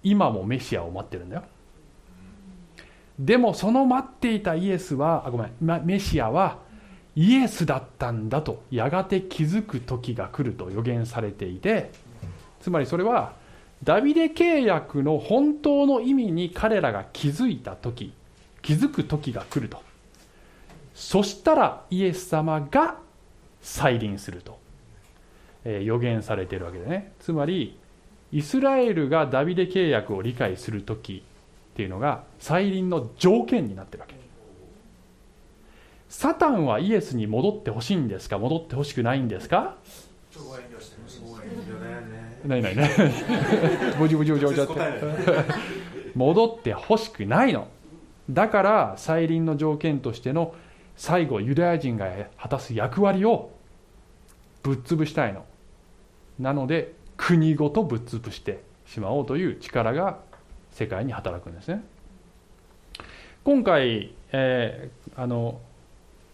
[0.02, 1.42] 今もメシアを待ってるんだよ。
[3.18, 6.58] でもその待っていたイエスはあごめんメシアは
[7.16, 11.90] イエスだったんだとやがて気づく時が来ると予言されていて
[12.60, 13.34] つまりそれは
[13.82, 18.12] ダビデ契約の本当の意味に彼らが気づいた時
[18.62, 19.82] 気づく時が来ると。
[20.94, 22.96] そしたらイエス様が
[23.62, 24.58] 再臨すると、
[25.64, 27.12] えー、予言されているわけでね。
[27.20, 27.78] つまり
[28.32, 31.22] イスラエルがダビデ契約を理解する時
[31.72, 34.14] っていうのが再臨の条件になってるわけ。
[36.10, 38.36] サタンはイエスに戻ってほしいんですか？
[38.38, 39.76] 戻ってほしくないんですか？
[42.44, 42.76] ないない。
[42.76, 42.90] ない。
[43.98, 44.72] ボジボジボジボジって
[46.14, 47.68] 戻ってほしくないの
[48.28, 50.54] だから再臨の条件としての
[50.96, 53.50] 最後ユダヤ人が果たす役割を
[54.62, 55.44] ぶっ潰したいの
[56.38, 60.18] なので国ごとぶっ潰してしまおうという力が
[60.70, 61.82] 世界に働くんですね
[63.44, 65.60] 今回、えー、あの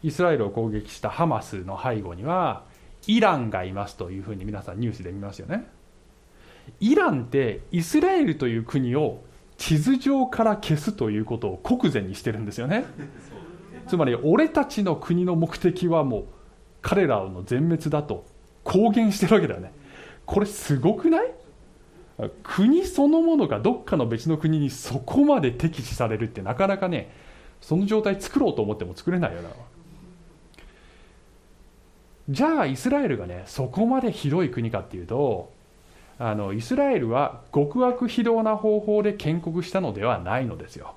[0.03, 2.65] イスラエルを攻撃したハマスの背後には
[3.07, 5.67] イランがいますというふうに皆さんニュースで見ますよね
[6.81, 9.23] イランってイスラエルという国を
[9.57, 12.85] 地図上から消すということを国前にしてるんですよね。
[13.87, 16.25] つまり俺たちの国の目的はもう
[16.83, 18.25] 彼らの全滅だと
[18.64, 19.73] 公言してるわけだよね。
[20.25, 21.33] これすごくない？
[22.43, 27.12] 国そのものがどっかの別の国にそこまで敵視されるってなかなかね
[27.61, 29.51] その状態作ろうと思っても作れないよな。
[32.29, 35.53] じゃあイスラエルがねそこまで広い国かっていうと
[36.19, 40.95] あのイスラエルは極悪非道な方法で建国したのではないのですよ。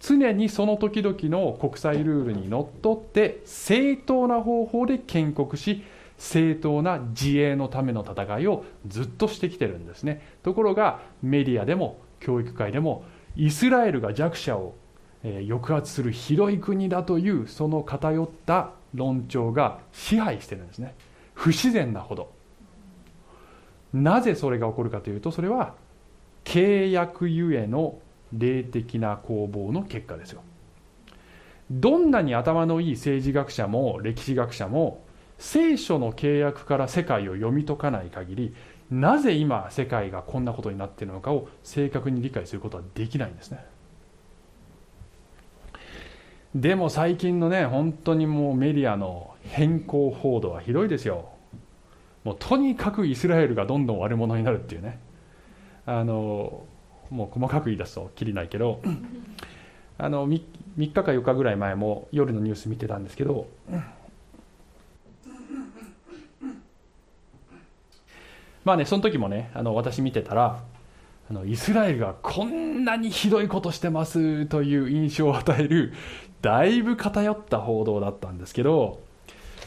[0.00, 5.82] 常にその時々の国際ルールにのっとって正当な方法で建国し
[6.18, 10.22] 正当な自衛のための戦いをずっとしてきてるんですね。
[10.42, 13.04] ところがメディアでも教育界でも
[13.36, 14.74] イスラエルが弱者を
[15.22, 20.94] 抑圧する広い国だというその偏った論調が支配してるんですね。
[21.34, 22.35] 不自然なほど。
[23.96, 25.74] なぜそれが起こるかというとそれは
[26.44, 27.98] 契約ゆえの
[28.32, 30.42] 霊的な攻防の結果ですよ。
[31.70, 35.02] どんなに頭のいい政治学者も歴史学者も
[35.38, 38.54] 聖書の契約から世界を読み解かない限り
[38.90, 43.64] なぜ今世界がこんなことになっているのかを正確に理解することはできないんですね。
[46.54, 51.30] でも最近のね本当にもうメディアの変更報道はひどいですよ。
[52.26, 54.98] もうとにかくイスラエルがどんどん悪者になるっていうね。
[55.86, 56.64] あの
[57.08, 58.82] もう細かく言い出すときりないけど。
[59.96, 60.42] あの 3,
[60.76, 63.46] 3日か4日ぐらい前も夜のニュース見てたんですけど。
[68.64, 70.64] まあねその時もねあの私見てたら
[71.30, 75.92] あのイスラエルがこんなにひどいことしてますという印象を与える
[76.42, 79.06] だいぶ偏った報道だったんですけど。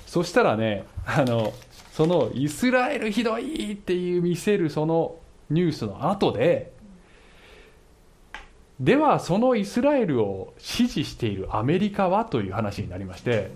[0.09, 1.53] そしたらねあの
[1.99, 5.17] そのイスラエルひどいっていう見せるその
[5.49, 6.71] ニュースの後で
[8.79, 13.51] ではそのイスラエルを支持しているアメリカはという話になりまして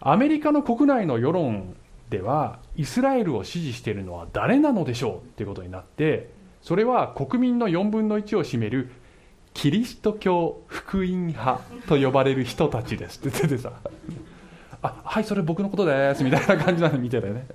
[0.00, 1.76] アメリカの国内の世論
[2.08, 6.30] ではイスラエルを支持しているのは誰なのでしょうということになって
[6.62, 8.90] それは国民の4分の1を占める
[9.52, 13.72] キリスト教福音派と呼ばれる人たちですって言っててさ。
[14.82, 17.46] あはいそれ僕のことですみたいな感じなの見てたよね。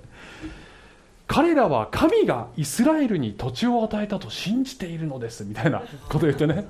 [1.26, 6.66] 彼らは神がイスラエルに土地を与えたと信じているのですみたいなこと言ってね。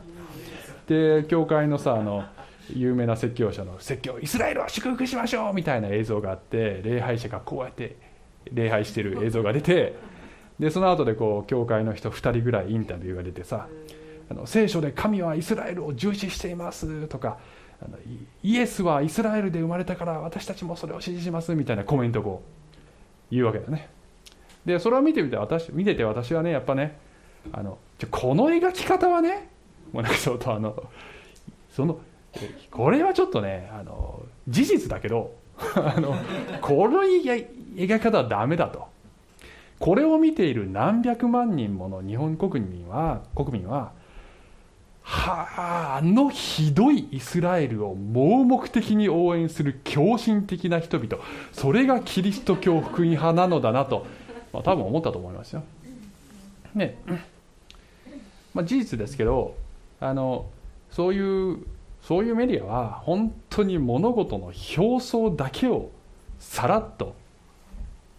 [0.87, 2.25] で教会のさあの
[2.71, 7.97] 有名な説教者の説教イスラエルは祝福しましょうみたいな映像があって礼拝者がこうやって
[8.53, 9.97] 礼拝してる映像が出て
[10.59, 13.69] でその後でこう教会の人2人ぐらいインタビューが出てさ
[14.31, 17.39] あの聖書で神はイスラエルを重視していますとか
[18.43, 22.43] イエスはイスラエルで生まれたから私たちもそれを支持しますみたいなコメントを
[23.31, 23.89] 言うわけだね。
[24.65, 26.99] でそれを見てみて私見てて私はねやっぱね
[27.53, 27.79] あの
[28.11, 29.49] この描き方はね
[29.93, 30.91] もうなんかちょっとあの
[31.71, 32.01] その
[32.71, 35.35] これはちょっとねあの事実だけど
[35.77, 36.17] あの
[36.61, 37.47] この描
[37.77, 38.93] き方はダメだと。
[39.81, 43.93] これを見ている何百万人もの日本国民は国民は
[45.07, 51.19] はああのひどいイスラエルを盲目的に応援する狂信的な人々。
[51.53, 54.07] それがキリスト教福音派なのだなと、
[54.53, 55.63] まあ、多分思ったと思いますよ。
[56.75, 56.97] ね。
[58.55, 59.57] まあ、事実ですけど
[60.01, 60.47] あの
[60.91, 61.59] そういう
[62.03, 65.91] そういうメディアは本当に物事の表層だけを
[66.39, 67.15] さらっと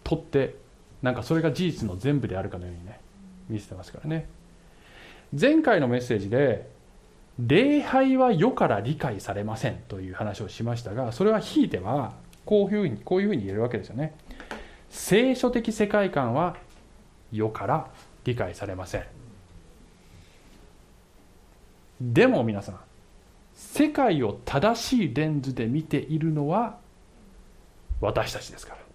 [0.04, 0.54] 取って
[1.02, 3.00] なんかそれが事実の全部であるかのようにね
[3.48, 4.28] 見せてますからね。
[5.38, 6.75] 前回のメッセージで
[7.38, 12.14] 礼拝は世から理解されませんという話をしましたがそれはひいては
[12.44, 14.14] こういうふうにこういうふうに言えるわけですよね。
[14.88, 16.56] 聖書的世界観は
[17.32, 17.90] 世から
[18.24, 19.04] 理解されません。
[22.00, 22.80] でも皆さん
[23.54, 26.78] 世界を正しいレンズで見ているのは
[28.00, 28.86] 私たちですから。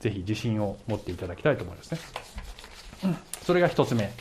[0.00, 2.00] ぜひ自信を持っていただきたいと思いますね、
[3.42, 4.12] それが一つ目、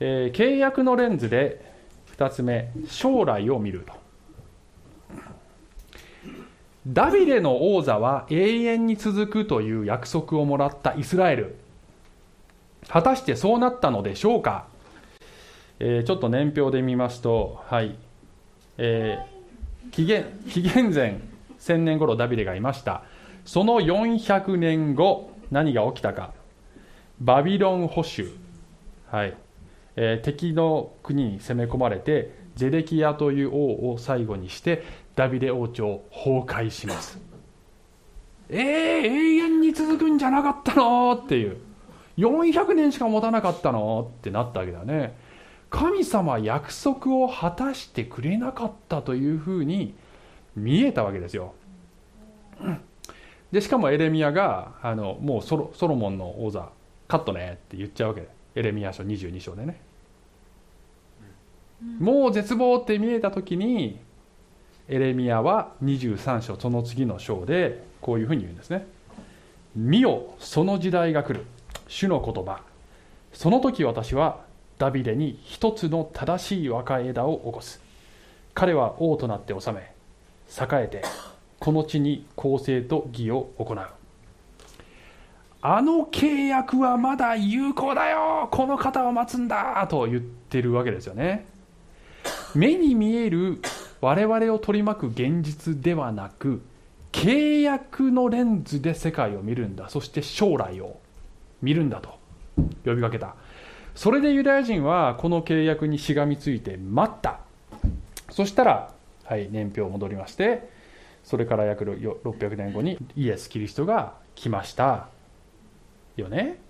[0.00, 1.64] えー、契約のレンズで
[2.06, 3.92] 二つ目将来を見ると。
[6.86, 11.56] ダビデの王座は永遠に続くという約束をもらったイスラエル。
[12.88, 14.66] 果たしてそうなったのでしょうか？
[15.80, 17.96] えー、ちょっと年表で見ますと、はい。
[18.78, 21.20] えー、紀元紀元前
[21.58, 23.02] 1000年頃ダビデがいました。
[23.44, 26.32] その400年後何が起きたか。
[27.20, 28.30] バビロン保守、
[29.10, 29.36] はい。
[29.96, 34.84] えー、敵の国に攻め込まれてゼデキヤという王を最後にして
[35.14, 37.18] ダビデ王朝崩壊します
[38.48, 41.56] えー、永遠に続くんじゃなかったのっていう
[42.16, 45.16] 400年しか持たなかったのってなったわけだね
[45.68, 49.94] 神様約束を果たしてくれなかったというふうに
[50.54, 51.54] 見えたわけですよ。
[53.52, 56.70] でしかもエレミアがあのもうソロソロモンの王座
[57.08, 59.80] カットねって言っちゃうわけでエレミア書22章でね。
[61.82, 63.98] もう絶望って見えた時に
[64.88, 68.86] エレミアは23章その次の章でこういうふうに言うんですね。
[69.74, 71.44] 見よその時代が来る。
[71.88, 72.60] 主の言葉。
[73.32, 74.40] その時私は
[74.78, 77.80] ダビデに一つの正しい若枝を起こす。
[78.54, 79.92] 彼は王となって治め
[80.48, 81.02] 栄えて
[81.60, 83.80] この地に公正と義を行う。
[85.62, 91.55] あの契約はまだ有効だよこの方を待つんだと言ってるわけですよね。
[92.54, 93.60] 目に見える
[94.00, 96.62] 我々を取り巻く現実ではなく
[97.12, 99.88] 契約のレンズで世界を見るんだ。
[99.88, 101.00] そして将来を
[101.62, 102.18] 見るんだと
[102.84, 103.34] 呼びかけた。
[103.94, 107.40] それでユダヤ人はこの契約にしがみついて待った。
[108.30, 108.92] そしたら、
[109.24, 110.68] はい、年表戻りまして
[111.24, 115.08] それから約600年後にイエス・キリストが来ました。
[116.16, 116.65] よね。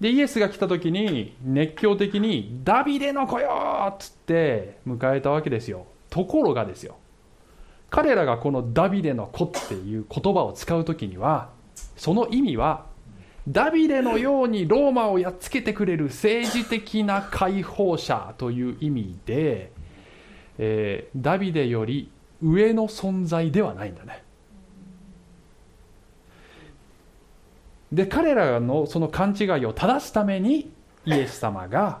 [0.00, 3.48] でイエスが来た時に熱狂的に「ダビデの子よ!」
[3.90, 6.96] っつって迎えたわけですよところがですよ
[7.90, 11.50] 彼らがこのダビデの子っていう言葉を使う時には
[11.96, 12.86] その意味は
[13.48, 19.72] ダビデのようにローマをやっつけてくれる政治的な解放者という意味で、
[20.58, 22.10] えー、ダビデより
[22.42, 24.22] 上の存在ではないんだね
[27.92, 30.70] で彼らのその勘違いを正すために
[31.04, 32.00] イエス様が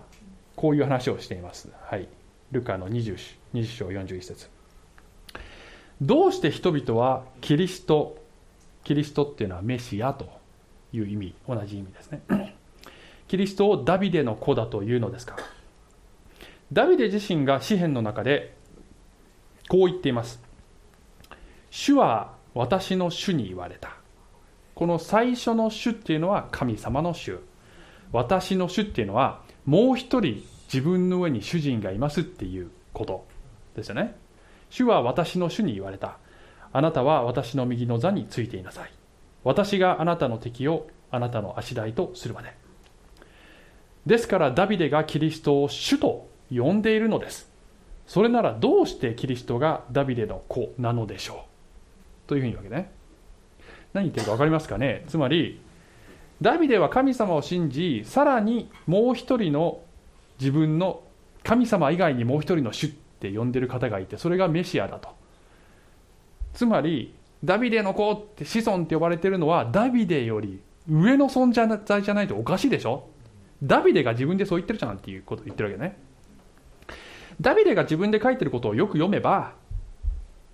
[0.54, 2.08] こういう話をしています、はい、
[2.52, 3.16] ルカの 20,
[3.54, 4.48] 20章41節。
[6.00, 8.18] どうして人々はキリスト
[8.84, 10.30] キリストっていうのはメシアと
[10.94, 12.22] いう意味同じ意味ですね。
[13.28, 15.36] キリストをダビデの子だというのですか。
[16.72, 18.54] ダビデ自身が詩篇の中で
[19.68, 20.40] こう言っています。
[21.70, 23.97] 主は私の主に言われた。
[24.78, 27.40] この最初の主っていうのは神様の主。
[28.12, 30.40] 私の主っていうのはもう一人
[30.72, 33.26] 自分の上に主人がいますっていうこと
[33.74, 34.14] ですよね。
[34.70, 36.18] 主は私の主に言われた。
[36.72, 38.92] あなたは私の右の座についていなさい。
[39.42, 42.54] 私があなたの敵をあなたの足台とするまで。
[44.06, 47.50] ですからダビデがキリストを主と呼んでいるのです。
[48.06, 51.46] それならどうしてキリストがダビデの子なのでしょ
[52.26, 52.28] う？
[52.28, 52.96] というふうに言うわけね。
[53.98, 55.04] 何言ってるか分かりますかね？
[55.08, 55.60] つまり
[56.40, 59.80] ダビデは神様を信じさらにもう一人の
[60.38, 61.02] 自分の
[61.42, 65.08] 神様以外にもう一人の主って呼んでる方がいてそれがメシアだと。
[66.54, 73.08] つまりダビデの子って子孫って呼ばれてるのはダビデより上の存在じゃないとおかしいでしょ？
[73.62, 75.98] ダビデが自分でそう言ってるじゃんっていうことを言ってるわけね。
[77.40, 79.54] ダビデが自分で書いてることをよく読めば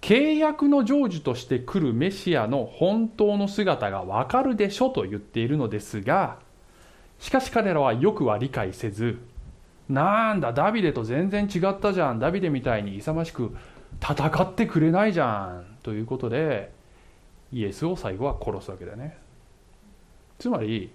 [0.05, 6.37] 契約の成就として来るメシアの本当の姿がわかるでしょと言っているのですが
[7.19, 9.19] しかし彼らはよくは理解せず
[9.89, 12.19] なんだダビデと全然違ったじゃん。
[12.19, 13.57] ダビデみたいに勇ましく
[13.99, 15.79] 戦ってくれないじゃん。
[15.83, 16.71] ということで
[17.51, 19.17] イエスを最後は殺すわけだね。
[20.39, 20.91] つまり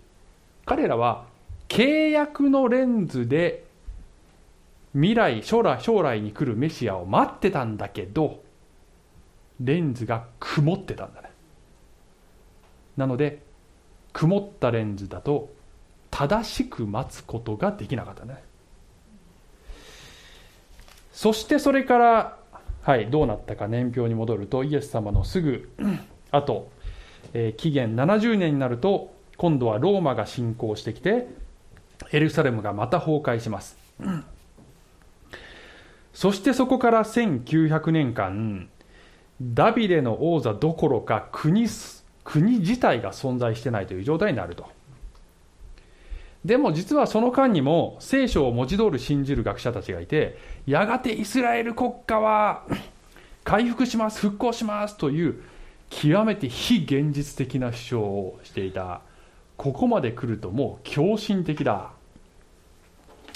[0.65, 1.25] 彼らは
[1.67, 3.65] 契約のレンズで
[4.93, 8.43] 未来将来将来に来るメシアを待ってたんだけど
[9.59, 11.29] レンズが曇ってたんだね。
[12.97, 13.41] なので
[14.13, 15.49] 曇ったレンズだと
[16.11, 18.43] 正しく待つことができなかったね。
[21.11, 22.37] そしてそれから
[22.81, 25.69] はいどうなったか年表に戻るとイエス様のすぐ
[26.31, 26.71] 後、
[27.33, 31.27] えー、紀元70年になると今度はローマが侵攻してきて
[32.11, 33.77] エルサレムがまた崩壊します。
[36.13, 38.69] そしてそこから1900年間
[39.41, 41.67] ダビデの王座どころか国
[42.23, 44.67] 国自体が存在してないという状態になると。
[46.45, 52.63] でも実はその間にも聖書を文字通り信じる学者たちがいてやがてイスラエル国家は
[53.43, 55.41] 回復します復興しますという
[55.89, 59.01] 極めて非現実的な主張をしていた。
[59.57, 61.91] ここまで来るともう狂信的だ。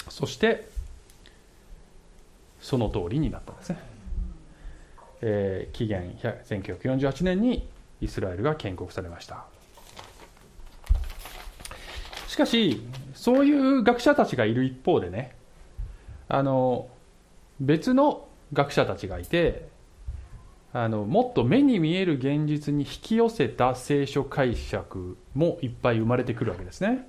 [0.08, 0.68] そして
[2.60, 3.78] その通りになったんですね、
[5.20, 6.10] えー、紀元
[6.44, 7.68] 1948年に
[8.00, 9.44] イスラエルが建国されました。
[12.28, 12.82] しかし
[13.14, 15.36] そういう学者たちがいる一方でね
[16.28, 16.88] あの
[17.60, 19.68] 別の学者たちがいて
[20.72, 27.08] あのもっと目に見える現実に引き寄せた聖書解釈もいっぱい生まれてくるわけですね。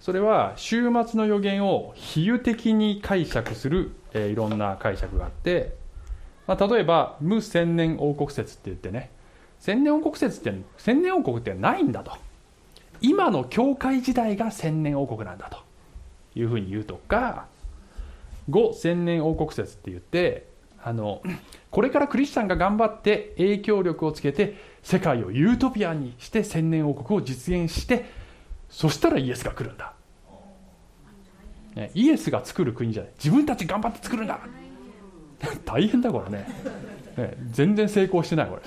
[0.00, 5.76] それは終末の予言を比喩的に解釈する、えー、いろんな解釈があって、
[6.46, 9.10] まあ、例えば無千年王国説って言ってね
[9.60, 12.12] 千年王国説って千年王国ってないんだと。
[13.00, 15.64] 今の教会時代が千年王国なんだと。
[16.36, 17.46] いうふうに言うとか
[18.50, 20.48] 五千年王国説って言って
[20.82, 21.22] あの
[21.70, 28.04] これからクリスチャンが頑張って影響力をつけて世界をユートピアにして千年王国を実現して
[28.68, 29.94] そしたらイエスが来るんだ、
[31.74, 33.12] ね、イエスが作る国じゃない。
[33.16, 34.40] 自分たち頑張って作るんだ。
[35.64, 36.46] 大変だこれね。
[37.16, 38.62] ね全然成功してないこれ。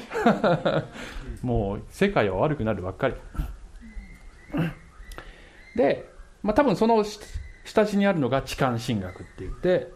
[1.41, 3.15] もう世界は悪くなるばっかり。
[5.75, 6.09] で、
[6.41, 9.91] まあ、多分その下地にあるのが痴漢神学って言って、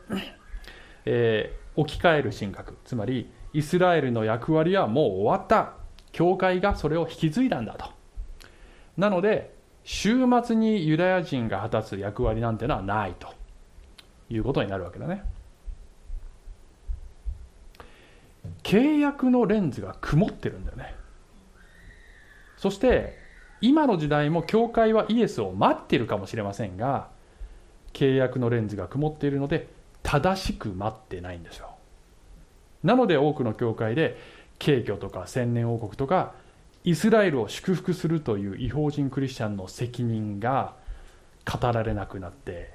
[1.05, 2.77] えー、置き換える神学。
[2.85, 5.81] つまりイスラエルの役割はもう終わった。
[6.11, 7.85] 教会がそれを引き継いだんだと。
[8.97, 13.33] なので週末にユダヤ人が果たす役割なんてのはないと
[14.29, 15.23] いうことになるわけだね。
[18.63, 20.95] 契約のレンズが曇ってるんだよね。
[22.57, 23.17] そして
[23.59, 27.09] 今の時代も教会はイエスを待ってるかもしれませんが
[27.93, 29.67] 契約のレンズが曇っているので
[30.03, 31.69] 正しく待ってないんですよ。
[32.83, 34.17] なので多くの教会で
[34.57, 36.33] 敬虚とか千年王国とか
[36.83, 40.75] イスラエルを祝福するという違法人クリスチャンの責任が
[41.45, 42.73] 語られなくなって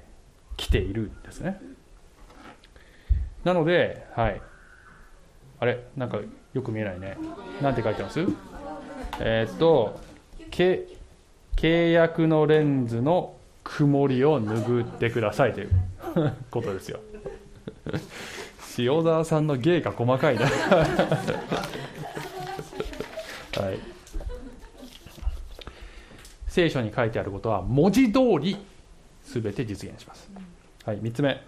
[0.55, 1.59] きているんですね。
[3.43, 4.41] なのではい。
[5.59, 6.19] あれなんか
[6.53, 7.17] よく見えないね。
[7.61, 8.19] なんて書いてます？
[9.19, 9.99] えー、っと
[10.51, 15.69] 契約のレンズの曇りを拭ってくださいという
[16.51, 16.99] ことですよ。
[18.77, 20.45] 塩沢さんの芸が細かいな。
[23.59, 23.79] はい。
[26.47, 28.57] 聖書に書いてあることは文字通り
[29.23, 30.29] 全て実現します。
[30.85, 31.41] はい3つ目。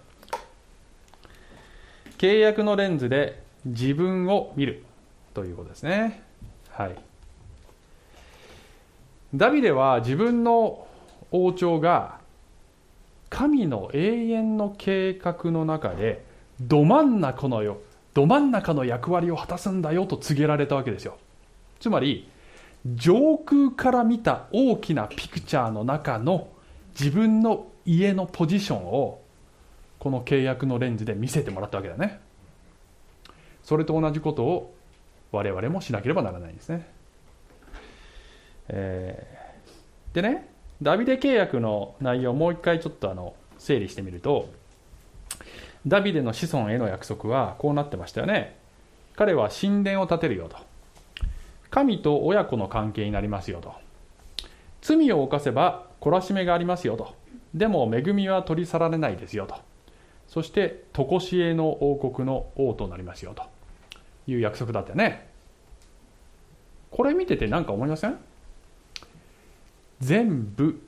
[2.18, 4.84] 契約のレンズで自分を見る
[5.34, 6.24] ということですね。
[6.70, 6.96] はい。
[9.36, 10.88] ダビデは自分の
[11.32, 12.20] 王朝が
[13.30, 16.26] 神の永遠の計画の中で
[16.60, 17.78] ど真ん中のよ
[18.14, 21.18] ど真ん中の役割を果たすんだよと告げられたわけですよ。
[21.80, 22.30] つまり
[22.96, 26.48] 上空から見た大きなピクチャーの中の
[27.00, 29.22] 自分の家のポジションを
[30.00, 32.20] この契約のレンズで見せてもらったわけだね。
[33.64, 34.76] それと同じことを
[35.32, 36.88] 我々もしなければならないんですね。
[38.70, 40.50] えー、でね
[40.82, 44.50] ダビデ契約の内容をもう一回ちょっとあの整理してみると
[45.86, 48.58] ダビデの子孫への約束はこうなってましたよね。
[49.16, 50.58] 彼は神殿を建てるよと。
[51.70, 53.74] 神と親子の関係になりますよと。
[54.82, 57.16] 罪を犯せば懲らしめがありますよと。
[57.54, 59.56] でも恵みは取り去られないですよと。
[60.30, 63.44] そして常しえの王国の王となりますよと。
[64.28, 65.28] いう約束だったよね。
[66.92, 68.18] これ見てて何か思いません？
[70.00, 70.80] 全部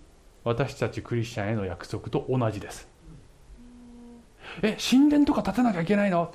[0.44, 2.88] 私たちクリスチャンへの約束と同じです。
[4.62, 6.32] え神殿とか建てなきゃいけないの？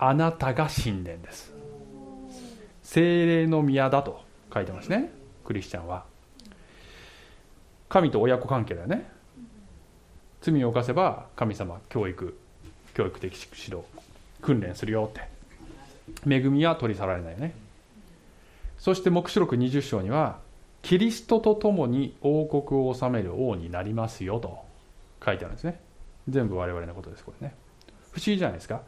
[0.00, 1.52] あなたが神殿です。
[2.82, 5.12] 精霊の宮だと書いてますね
[5.44, 6.04] クリスチャンは。
[7.88, 9.08] 神と親子関係だよね。
[10.40, 12.36] 罪を犯せば神様教育
[12.94, 13.84] 教育的指導
[14.42, 15.28] 訓練するよって
[16.28, 17.54] 恵みは取り去られないよね。
[18.78, 20.38] そして黙示録20章には
[20.82, 24.58] キリストと共に王国を治める王になりますよと
[25.24, 25.80] 書いてあるんですね。
[26.28, 27.54] 全部我々のことですこれね。
[28.12, 28.82] 不思議じゃないですか。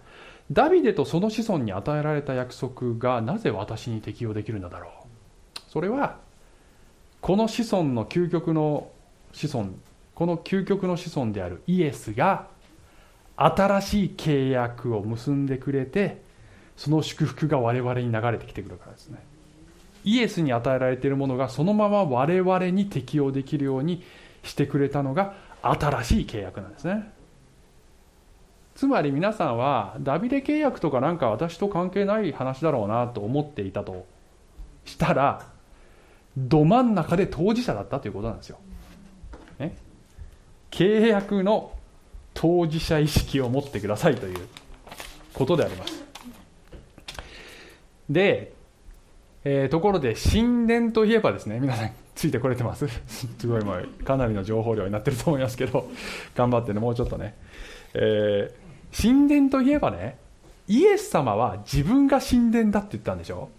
[0.51, 4.93] ダビデとその子孫に与えられた約束がなぜ私に適用できるのだろう。
[5.69, 6.19] それは
[7.21, 8.91] この子孫の究極の
[9.33, 9.71] 子孫
[10.23, 12.47] この究極の子孫であるイエスが
[13.35, 16.23] 新しい契約を結んでくれて
[16.77, 19.19] その祝福が我々に流れてきてくるからですね。
[20.05, 24.05] イエスに与えられているものがそのまま我々に適用できるように
[24.45, 27.11] してくれたのが新しい契約なんですね。
[28.77, 34.07] つまり皆さんはダビデ契約とかなんか私と関係ない話だろうなと思っていたと
[34.85, 35.49] したら
[36.37, 38.61] ど真ん中で当事者だったということなんですよ、
[39.59, 39.77] ね、
[40.73, 41.73] 契約の
[42.35, 44.49] 当事者意識を持ってくださいという
[45.35, 46.03] ことであります。
[48.11, 48.53] で、
[49.45, 52.89] えー、ところで神殿といえばですね皆さんついてこれてます。
[53.07, 55.89] すごいもうかなりの情報量になってると思いますけど
[56.35, 57.37] 頑張ってねもうちょっとね、
[57.95, 60.17] えー、神殿といえばね
[60.69, 63.51] イエス様は自分が神殿だって言ったんでしょ？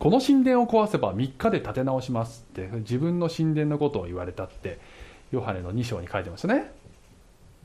[0.00, 4.80] この神殿を壊せば3日で建て直しますって自分の神殿のことを言われたって
[5.32, 6.70] ヨハネの2章に書いてますね。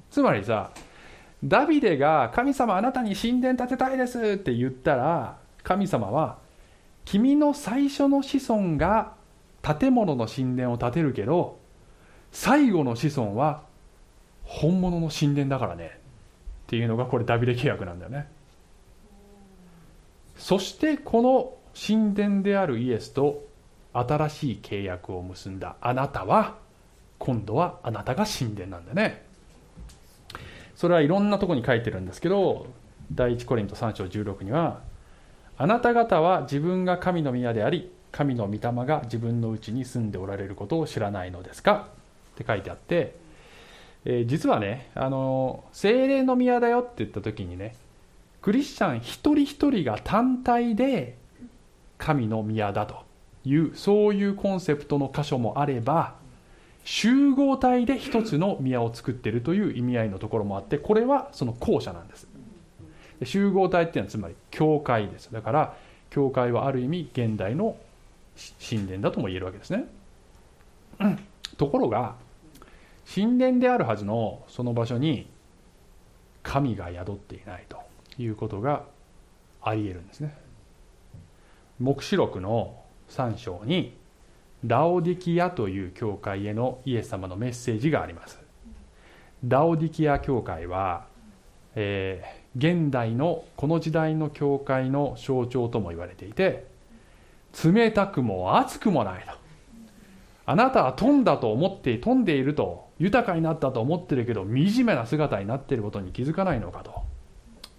[0.09, 0.71] つまりさ
[1.43, 6.39] ダビデが神様あなたに神殿建てたいですって言ったら神様は
[7.05, 9.13] 君の最初の子孫が
[9.61, 11.59] 建物の神殿を建てるけど
[12.31, 13.63] 最後の子孫は
[14.43, 15.99] 本物の神殿だからね。
[16.67, 18.27] っていうのがこれダビデ契約なんだよね。
[20.37, 23.45] そしてこの神殿であるイエスと
[23.93, 26.57] 新しい契約を結んだあなたは
[27.19, 29.25] 今度はあなたが神殿なんだね。
[30.75, 32.67] それはいろんなとこに書いてるんですけど
[33.11, 34.81] 第一コリント3章16には
[35.57, 41.87] あなた方は自分が神の宮であり神の御霊が自分のうちに住んでおられることを知らないのですか？
[42.33, 43.15] って書いてあって、
[44.05, 47.75] えー、実はねあの精霊の宮だよって言った時にね
[48.41, 51.17] クリスチャン一人一人が単体で
[51.97, 53.03] 神の宮だと
[53.43, 56.15] いうそういうコンセプトの箇所もあれば
[56.87, 62.27] 集合体で一つの宮を作っているという意味合いのところもあってこれはその後者なんです。
[63.25, 65.29] 集合体っていうのはつまり教会です。
[65.33, 65.77] だから
[66.09, 67.75] 教会はある意味現代の
[68.69, 69.85] 神殿だとも言えるわけですね、
[71.01, 71.19] うん、
[71.57, 72.15] ところが
[73.13, 75.27] 神殿であるはずのその場所に
[76.41, 77.79] 神が宿っていないと
[78.17, 78.83] いうことが
[79.61, 80.37] ありえるんですね。
[81.81, 83.97] 黙示録の3章に
[84.67, 88.39] ラオディキアという教会へのイエス様のメッセージがあります。
[89.47, 91.07] ラオディキア教会は、
[91.75, 96.65] えー、現代のこの時代の教会の象徴とも言われていて
[97.63, 99.37] 冷たくも熱くもないと。
[100.45, 107.07] あなたは富んだと思って富んでいると豊かになったと思ってるけど惨めな姿になっていることに気づかないのかと。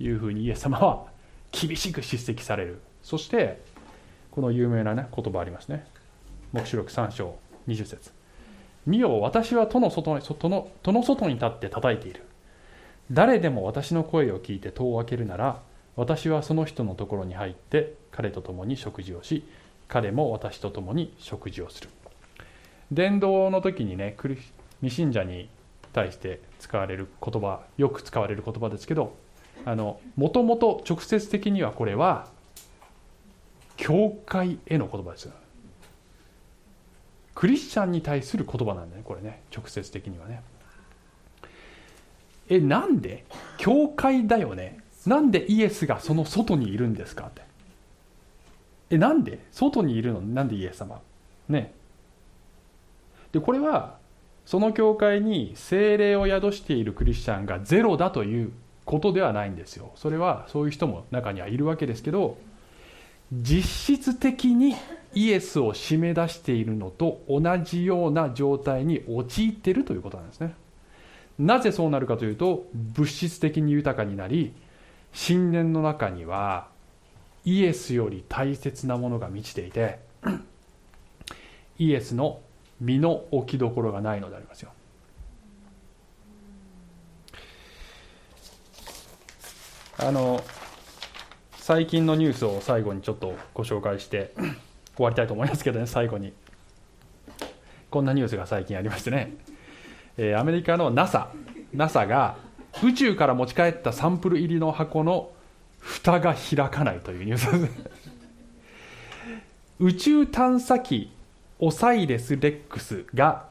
[0.00, 1.06] いうふうにイエス様は
[1.50, 2.80] 厳しく叱責される。
[3.02, 3.60] そして
[4.30, 5.86] この有名な、ね、言葉ありますね。
[6.52, 8.10] 黙示録3章20節。
[8.86, 12.24] 見よ私は戸の外に戸の戸の外に立って叩いている。
[13.10, 15.60] 誰でも私の声を聞いて戸を開けるなら
[15.96, 19.44] 私はその人のところに入って彼と共に食事をし
[19.88, 21.90] 彼も私と共に食事をする。
[22.90, 24.16] 伝道の時にね
[24.80, 25.50] 未信者に
[25.92, 29.14] 対して使われる言葉よく使われる言葉ですけど
[30.16, 32.28] もともと直接的にはこれは
[33.76, 35.28] 教会への言葉です
[37.38, 39.42] クリスチャンに対する言葉なんだねこれね。
[39.56, 40.42] 直接的にはね。
[42.48, 43.24] えなんで？
[43.58, 44.80] 教会だよね。
[45.06, 47.42] なんでイエスがその外にいるんですかって。
[48.90, 49.38] えなんで？
[49.52, 50.20] 外にいるの？
[50.20, 51.00] なんでイエス様？
[51.48, 51.72] ね。
[53.30, 53.98] でこれは
[54.44, 58.52] その教会に精霊を宿しているクリスチャンがゼロだという
[58.84, 59.92] ことではないんですよ。
[59.94, 62.36] それはそういう人も中にはいるわけですけど
[63.32, 64.74] 実質的に
[65.14, 70.54] イエスを締め出しているのと同じような状態に陥っているということなんですね。
[71.38, 74.52] なぜそうなるかというと物質的に豊かになり
[75.14, 76.68] 神殿の中には
[77.44, 80.00] イエスより大切なものが満ちていて
[81.78, 82.40] イエスの
[82.80, 84.72] 身の置きどころがないのでありますよ。
[90.00, 90.44] あの
[91.56, 94.32] 最近のニュースを最後にちょっとご紹介して
[94.98, 96.32] 終わりたいと思いますけどね最後に。
[97.90, 99.34] こんなニュースが最近ありましてね、
[100.18, 101.32] えー、アメリカの NASA,
[101.72, 102.36] NASA が
[102.82, 105.30] 宇宙から持ち帰ったサンプル入りの箱の
[105.78, 107.90] 蓋が開かないというニュースです。
[109.80, 111.10] 宇宙探査機
[111.60, 113.46] オサイレス・レックスが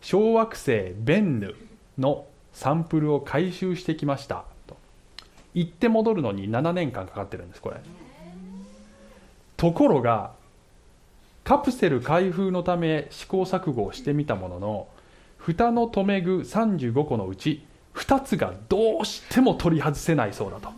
[0.00, 1.54] 小惑星ベンヌ
[1.98, 4.44] のサンプルを回収してきました。
[4.66, 4.76] と。
[5.54, 7.76] 行って戻るのに7年間かかってるんですこれ。
[9.56, 10.32] ところが
[11.50, 14.86] カプセル開封のため試行錯誤をしてみたものの
[15.36, 20.68] 蓋の留め具35個のうち2つがどうしても取り外せないそうだと。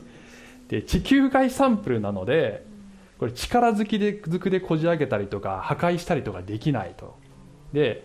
[0.68, 2.64] で地球外サンプルなので
[3.18, 7.18] これ力ずきでずくでこじ開けたりとか破壊したりとかできないと。
[7.74, 8.02] で、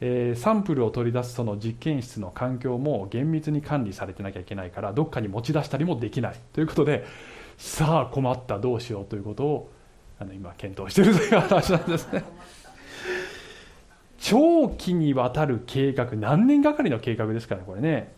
[0.00, 6.34] えー、サンプルを取り出すその実験室の環境も厳密に管理されてなきゃいけないからどっかに持ち出したりもできない。
[6.54, 7.04] ということで
[7.56, 9.75] さあ困ったどうしようということを
[10.18, 12.24] あの今検討してるという話なんですね。
[14.18, 18.12] 長期にわたる計画何年がかりの計画ですからねこれね。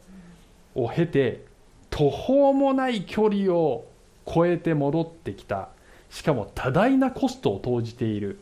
[0.75, 1.45] を経て
[1.91, 3.87] 途方もない距離を
[4.27, 5.69] 超えて戻ってきた。
[6.11, 8.39] しかも多大なコストを投じている。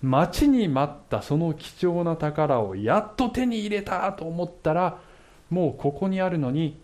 [0.00, 4.98] 待ちに待ったその貴重な宝をやっと手に入れたと思ったら
[5.48, 6.80] もうここにあるのに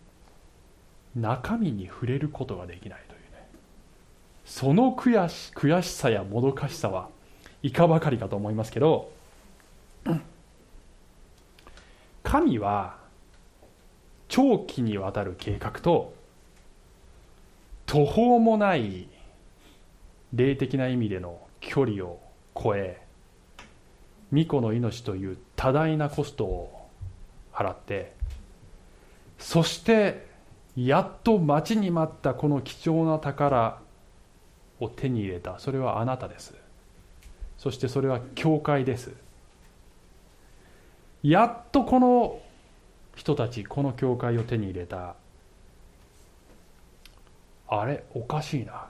[1.17, 3.08] 中身に触れることができない。
[4.49, 7.11] その悔し悔しさやもどかしさは
[7.63, 9.13] いかばかりかと思いますけど
[12.23, 12.97] 神は
[14.27, 16.15] 長期にわたる計画と
[17.85, 19.09] 途方もない
[20.33, 22.19] 霊的な意味での距離を
[22.57, 23.03] 超え
[24.31, 26.89] 巫女の命という多大なコストを
[27.53, 28.15] 払って
[29.39, 30.27] そして
[30.75, 33.87] やっと待ちに待ったこの貴重な宝
[34.81, 35.59] を手に入れた。
[35.59, 36.55] それはあなたです。
[37.59, 39.13] そしてそれは教会です。
[41.23, 42.41] やっとこの
[43.17, 45.17] 人たちこの教会を手に入れた。
[47.69, 48.87] あれおかしいな。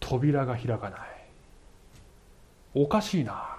[0.00, 1.00] 扉が開かない。
[2.74, 3.56] おかしいな。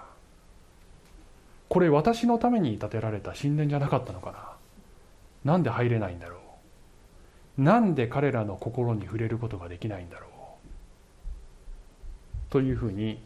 [1.70, 4.32] これ私のために建てられた神殿じゃなかったのか
[5.44, 5.52] な。
[5.54, 6.38] なんで入れないんだろ
[7.58, 7.62] う。
[7.62, 10.35] なんで彼らの心に触れることができないんだろう。
[12.56, 13.20] というふうに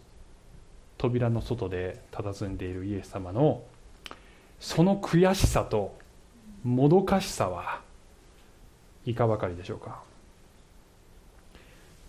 [0.98, 3.62] 扉の外で佇んでいるイエス様の
[4.60, 5.96] その悔しさと
[6.64, 7.80] もどかしさは
[9.06, 10.02] いかばかりでしょうか。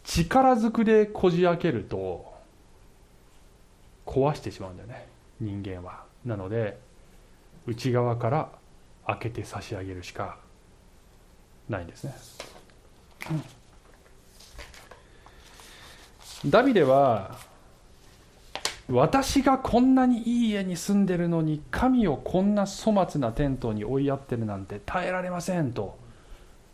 [0.03, 2.25] 力ずくでこじ開けると
[4.07, 5.07] 壊してしまうんだよね
[5.41, 6.05] 人間は。
[6.25, 6.79] なので
[7.67, 8.49] 内側から
[9.07, 10.39] 開けて差し上げるしか
[11.69, 12.15] ないんですね、
[16.47, 17.37] ダビデは
[18.89, 25.99] 私がこんなにいい家に住んでるのに神をこんな粗末なテントに追いやってるなんて耐えられませんと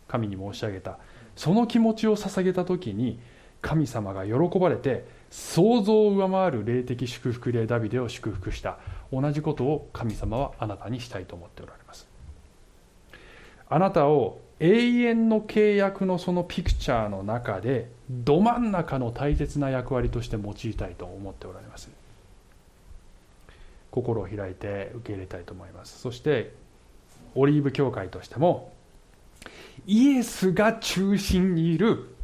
[0.07, 0.97] 神に申し上げた。
[1.35, 3.19] その気持ちを捧げた時に
[3.61, 8.77] 神様が喜ばれて想像を上回る霊的祝福でダビデを祝福した。
[9.11, 12.07] 同じことを神様はあなたにしたいと思っておられます。
[13.69, 21.89] あなたを永遠の契約のそのピクチャーの中でど真ん中の大切な役割として用いたいと思っておられます。
[23.91, 25.99] 心を開いて受け入れたいと思います。
[25.99, 26.53] そして
[27.35, 28.73] オリーブ教会としても
[29.85, 32.15] イエスが中心にいる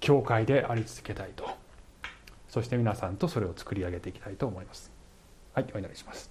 [0.00, 1.48] 教会であり続けたいと。
[2.48, 4.90] そして皆さんとそれを作り上げていきたいと思います。
[5.54, 6.30] はいお祈りします。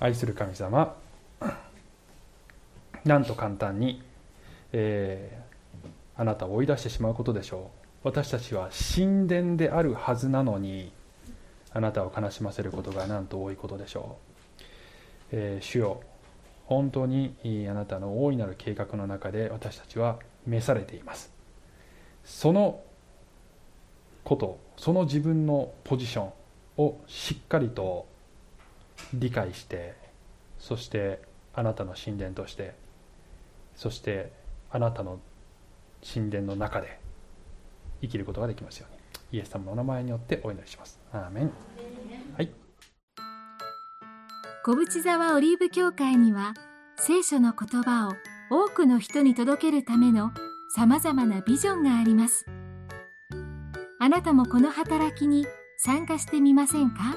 [0.00, 0.94] 愛する神様
[3.06, 4.02] なんと簡単に、
[4.72, 7.86] えー、あなたを追い出してしまうことでしょう。
[8.02, 10.92] 私たちは神殿であるはずなのに
[11.72, 14.18] あなたを悲しませることがなんと多いことでしょ
[14.60, 14.62] う、
[15.32, 16.02] えー、主よ
[16.66, 17.34] 本当に
[17.68, 21.32] あなたの大いなる計画の中で私たちは召されています。
[22.24, 22.80] その
[24.24, 26.32] ことその自分のポジション
[26.78, 28.06] をしっかりと
[29.14, 29.94] 理解して
[30.58, 31.20] そして
[31.54, 32.74] あなたの神殿として
[33.76, 34.32] そして
[34.70, 35.20] あなたの
[36.02, 36.98] 神殿の中で
[38.00, 38.96] 生きることができますように。
[39.38, 41.00] イエス様のお名前によってお祈りします。
[41.12, 41.50] アーメン。
[42.36, 42.50] はい。
[44.64, 46.54] 小淵沢オリーブ教会には
[46.96, 48.12] 聖書の言葉を
[48.50, 50.32] 多くの人に届けるための
[50.74, 52.46] さまざまなビジョンがあります。
[53.98, 55.46] あなたもこの働きに
[55.78, 57.16] 参加してみませんか？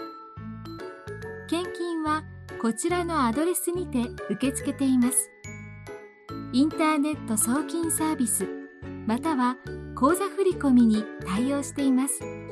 [1.48, 2.24] 献金は
[2.62, 4.00] こちらのアドレスにて
[4.32, 5.30] 受け付けています。
[6.52, 8.48] インターネット送金サービス
[9.06, 9.58] または
[9.94, 12.49] 口座振込に対応しています。